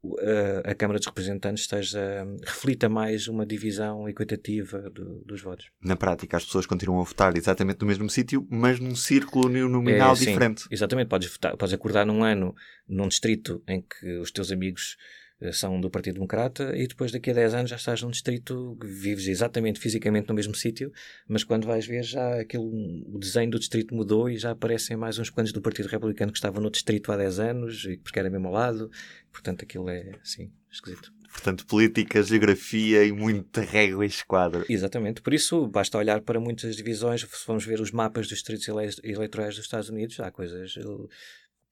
a, 0.04 0.72
a 0.72 0.76
Câmara 0.76 1.00
dos 1.00 1.08
Representantes 1.08 1.64
esteja, 1.64 2.26
reflita 2.44 2.90
mais 2.90 3.28
uma 3.28 3.46
divisão 3.46 4.08
equitativa 4.10 4.90
do, 4.90 5.24
dos 5.26 5.42
votos. 5.42 5.70
Na 5.84 5.96
prática, 5.96 6.38
as 6.38 6.46
pessoas 6.46 6.66
continuam 6.66 7.02
a 7.02 7.04
votar 7.04 7.36
exatamente 7.38 7.82
no 7.82 7.88
mesmo 7.88 8.10
sítio, 8.10 8.48
mas 8.50 8.80
num 8.80 8.96
círculo 8.96 9.48
nominal 9.70 10.14
é, 10.14 10.20
diferente. 10.20 10.66
exatamente, 10.72 11.08
podes, 11.08 11.32
votar, 11.32 11.56
podes 11.56 11.74
acordar 11.74 12.06
num 12.06 12.24
ano 12.24 12.56
num 12.88 13.08
distrito 13.08 13.62
em 13.68 13.82
que 13.82 14.18
os 14.18 14.32
teus 14.32 14.52
amigos 14.52 14.98
eh, 15.00 15.21
são 15.52 15.82
do 15.82 15.90
Partido 15.90 16.16
Democrata 16.16 16.74
e 16.76 16.88
depois 16.88 17.12
daqui 17.12 17.32
a 17.32 17.34
10 17.34 17.54
anos 17.54 17.70
já 17.70 17.76
estás 17.76 18.02
num 18.02 18.12
distrito 18.12 18.78
que 18.80 18.88
vives 18.88 19.28
exatamente 19.28 19.80
fisicamente 19.80 20.30
no 20.30 20.36
mesmo 20.36 20.54
sítio, 20.54 20.92
mas 21.28 21.44
quando 21.44 21.66
vais 21.66 21.86
ver 21.86 22.04
já 22.04 22.40
aquilo, 22.40 22.66
o 23.08 23.18
desenho 23.18 23.50
do 23.50 23.60
distrito 23.60 23.96
mudou 23.96 24.30
e 24.30 24.38
já 24.38 24.52
aparecem 24.52 24.96
mais 24.96 25.18
uns 25.18 25.30
quantos 25.30 25.52
do 25.52 25.62
Partido 25.62 25.88
Republicano 25.88 26.32
que 26.32 26.38
estavam 26.38 26.62
no 26.62 26.70
distrito 26.70 27.12
há 27.12 27.18
10 27.18 27.40
anos 27.40 27.86
e 27.86 27.98
porque 27.98 28.20
era 28.20 28.30
mesmo 28.30 28.48
ao 28.48 28.54
lado, 28.54 28.92
portanto 29.32 29.64
aquilo 29.64 29.90
é 29.90 30.12
assim, 30.22 30.52
esquisito. 30.72 31.12
Portanto, 31.32 31.66
política, 31.66 32.22
geografia 32.22 33.06
e 33.06 33.12
muita 33.14 33.62
régua 33.62 34.04
e 34.04 34.08
esquadro. 34.10 34.66
Exatamente. 34.68 35.22
Por 35.22 35.34
isso, 35.34 35.66
basta 35.66 35.98
olhar 35.98 36.20
para 36.22 36.42
muitas 36.42 36.76
divisões. 36.76 37.22
Se 37.22 37.48
vamos 37.48 37.66
ver 37.66 37.80
os 37.80 37.90
mapas 37.90 38.28
dos 38.28 38.38
distritos 38.38 38.68
eleitorais 39.02 39.56
dos 39.56 39.64
Estados 39.64 39.88
Unidos, 39.88 40.20
há 40.20 40.30
coisas 40.30 40.74
que 40.74 40.80
eh, 40.82 41.08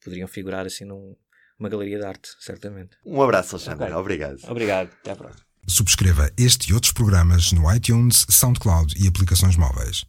poderiam 0.02 0.30
figurar 0.30 0.66
assim 0.66 0.86
num, 0.86 1.14
uma 1.60 1.70
galeria 1.70 2.00
de 2.00 2.06
arte, 2.06 2.30
certamente. 2.40 2.92
Um 3.06 3.22
abraço, 3.22 3.56
Alexandre. 3.56 3.86
Okay. 3.86 3.96
Obrigado. 3.96 4.40
Obrigado. 4.48 4.90
Até 5.02 5.12
à 5.12 5.16
próxima. 5.16 5.44
Subscreva 5.68 6.32
este 6.38 6.72
e 6.72 6.74
outros 6.74 6.94
programas 6.94 7.52
no 7.52 7.72
iTunes, 7.72 8.26
SoundCloud 8.30 8.96
e 8.98 9.08
aplicações 9.08 9.56
móveis. 9.56 10.04